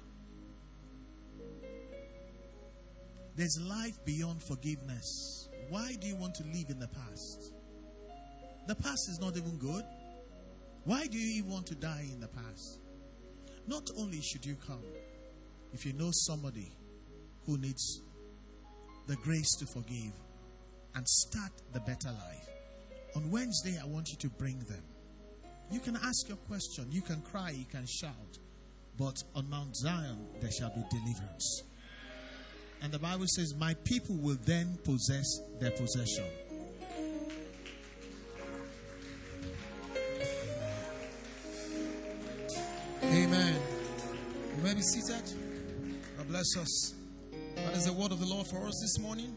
[3.35, 5.49] There's life beyond forgiveness.
[5.69, 7.51] Why do you want to live in the past?
[8.67, 9.83] The past is not even good.
[10.85, 12.79] Why do you even want to die in the past?
[13.67, 14.83] Not only should you come,
[15.73, 16.71] if you know somebody
[17.45, 18.01] who needs
[19.07, 20.13] the grace to forgive
[20.95, 22.47] and start the better life,
[23.15, 24.83] on Wednesday, I want you to bring them.
[25.71, 28.37] You can ask your question, you can cry, you can shout,
[28.97, 31.63] but on Mount Zion, there shall be deliverance.
[32.81, 35.25] And the Bible says, My people will then possess
[35.59, 36.25] their possession.
[43.03, 43.55] Amen.
[44.57, 45.23] You may be seated.
[46.17, 46.93] God bless us.
[47.55, 49.35] That is the word of the Lord for us this morning.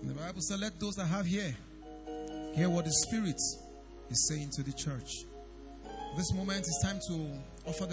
[0.00, 1.54] And the Bible said, Let those that have here
[2.54, 3.40] hear what the Spirit
[4.10, 5.24] is saying to the church.
[6.16, 7.90] This moment is time to offer the